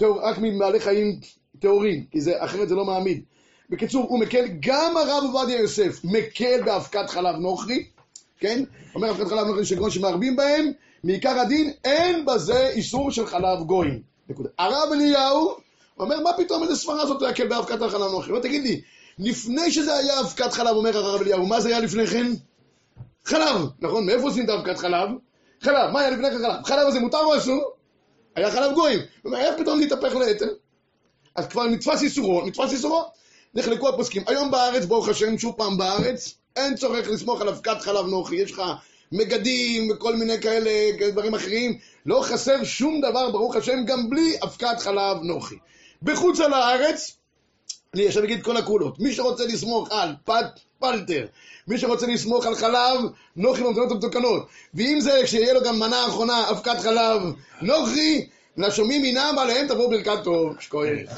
רק 0.00 0.38
מבעלי 0.38 0.80
חיים 0.80 1.20
טהורים, 1.58 2.04
כי 2.10 2.20
זה, 2.20 2.44
אחרת 2.44 2.68
זה 2.68 2.74
לא 2.74 2.84
מעמיד. 2.84 3.22
בקיצור, 3.70 4.06
הוא 4.08 4.18
מקל, 4.18 4.44
גם 4.60 4.96
הרב 4.96 5.22
עובדיה 5.22 5.60
יוסף 5.60 6.00
מקל 6.04 6.62
באבקת 6.64 7.10
חלב 7.10 7.36
נוכרי, 7.36 7.86
כן? 8.38 8.64
אומר 8.94 9.10
אבקת 9.10 9.28
חלב 9.28 9.46
נוכרי 9.46 9.64
של 9.64 9.76
גוי 9.76 9.90
שמערבים 9.90 10.36
בהם, 10.36 10.72
מעיקר 11.04 11.40
הדין, 11.40 11.70
אין 11.84 12.24
בזה 12.24 12.68
איסור 12.68 13.10
של 13.10 13.26
חלב 13.26 13.62
גויים. 13.66 14.02
נקודה. 14.28 14.48
הרב 14.58 14.92
אליהו 14.92 15.56
אומר, 15.98 16.20
מה 16.20 16.30
פתאום 16.36 16.62
איזה 16.62 16.76
סברה 16.76 17.06
זאת 17.06 17.22
להקל 17.22 17.46
באבקת 17.46 17.82
החלב 17.82 18.10
נוכרי? 18.12 18.32
לא 18.32 18.40
תגיד 18.40 18.62
לי, 18.62 18.80
לפני 19.18 19.70
שזה 19.70 19.96
היה 19.96 20.20
אבקת 20.20 20.52
חלב, 20.52 20.76
אומר 20.76 20.96
הרב 20.96 21.20
אליהו, 21.20 21.46
מה 21.46 21.60
זה 21.60 21.68
היה 21.68 21.80
לפני 21.80 22.06
כן? 22.06 22.26
חלב, 23.24 23.66
נכון? 23.80 24.06
מאיפה 24.06 24.22
עושים 24.22 24.44
את 24.44 24.48
האבקת 24.48 24.78
חלב? 24.78 25.08
חלב, 25.60 25.90
מה 25.92 26.00
היה 26.00 26.10
לפני 26.10 26.30
כן 26.30 26.38
חלב? 26.38 26.64
חלב 26.64 26.86
הזה 26.86 27.00
מותר 27.00 27.18
או 27.18 27.36
אסור? 27.36 27.72
היה 28.36 28.50
חלב 28.50 28.74
גויים. 28.74 28.98
הוא 28.98 29.32
אומר, 29.32 29.38
איך 29.38 29.54
פתאום 29.58 29.78
להתהפך 29.78 30.14
ליתר? 30.14 30.48
אז 31.36 31.46
כבר 31.46 31.64
נתפס 31.66 32.02
איסורו, 32.02 32.46
נתפס 32.46 32.72
איסורו, 32.72 33.04
נחלקו 33.54 33.88
הפוסקים. 33.88 34.22
היום 34.26 34.50
בארץ, 34.50 34.84
ברוך 34.84 35.08
השם, 35.08 35.38
שוב 35.38 35.54
פעם 35.56 35.78
בארץ, 35.78 36.34
אין 36.56 36.76
צורך 36.76 37.08
לסמוך 37.08 37.40
על 37.40 37.48
אבקת 37.48 37.80
חלב 37.80 38.06
נוחי. 38.06 38.36
יש 38.36 38.52
לך 38.52 38.62
מגדים 39.12 39.90
וכל 39.90 40.16
מיני 40.16 40.40
כאלה, 40.40 40.70
כאלה 40.98 41.10
דברים 41.10 41.34
אחרים. 41.34 41.78
לא 42.06 42.20
חסר 42.22 42.64
שום 42.64 43.00
דבר, 43.00 43.30
ברוך 43.30 43.56
השם, 43.56 43.84
גם 43.84 44.10
בלי 44.10 44.36
אבקת 44.42 44.78
חלב 44.78 45.16
נוחי. 45.22 45.54
בחוץ 46.02 46.40
על 46.40 46.52
הארץ, 46.52 47.16
אני 47.94 48.06
עכשיו 48.06 48.24
אגיד 48.24 48.42
כל 48.42 48.56
הקולות. 48.56 48.98
מי 48.98 49.12
שרוצה 49.12 49.44
לסמוך 49.44 49.88
על 49.90 50.14
פת 50.24 50.46
פלטר, 50.78 51.26
מי 51.68 51.78
שרוצה 51.78 52.06
לסמוך 52.06 52.46
על 52.46 52.54
חלב, 52.54 53.00
נוחי 53.36 53.62
במתנות 53.62 53.90
המתוקנות. 53.90 54.46
ואם 54.74 55.00
זה, 55.00 55.20
כשיהיה 55.24 55.52
לו 55.52 55.60
גם 55.64 55.78
מנה 55.78 56.06
אחרונה, 56.06 56.50
אבקת 56.50 56.78
חלב 56.80 57.22
נוחי, 57.62 58.26
לשומעים 58.56 59.02
מנם 59.02 59.34
עליהם 59.38 59.68
תבואו 59.68 59.90
ברכת 59.90 60.24
טוב. 60.24 60.56
שקוייך. 60.60 61.10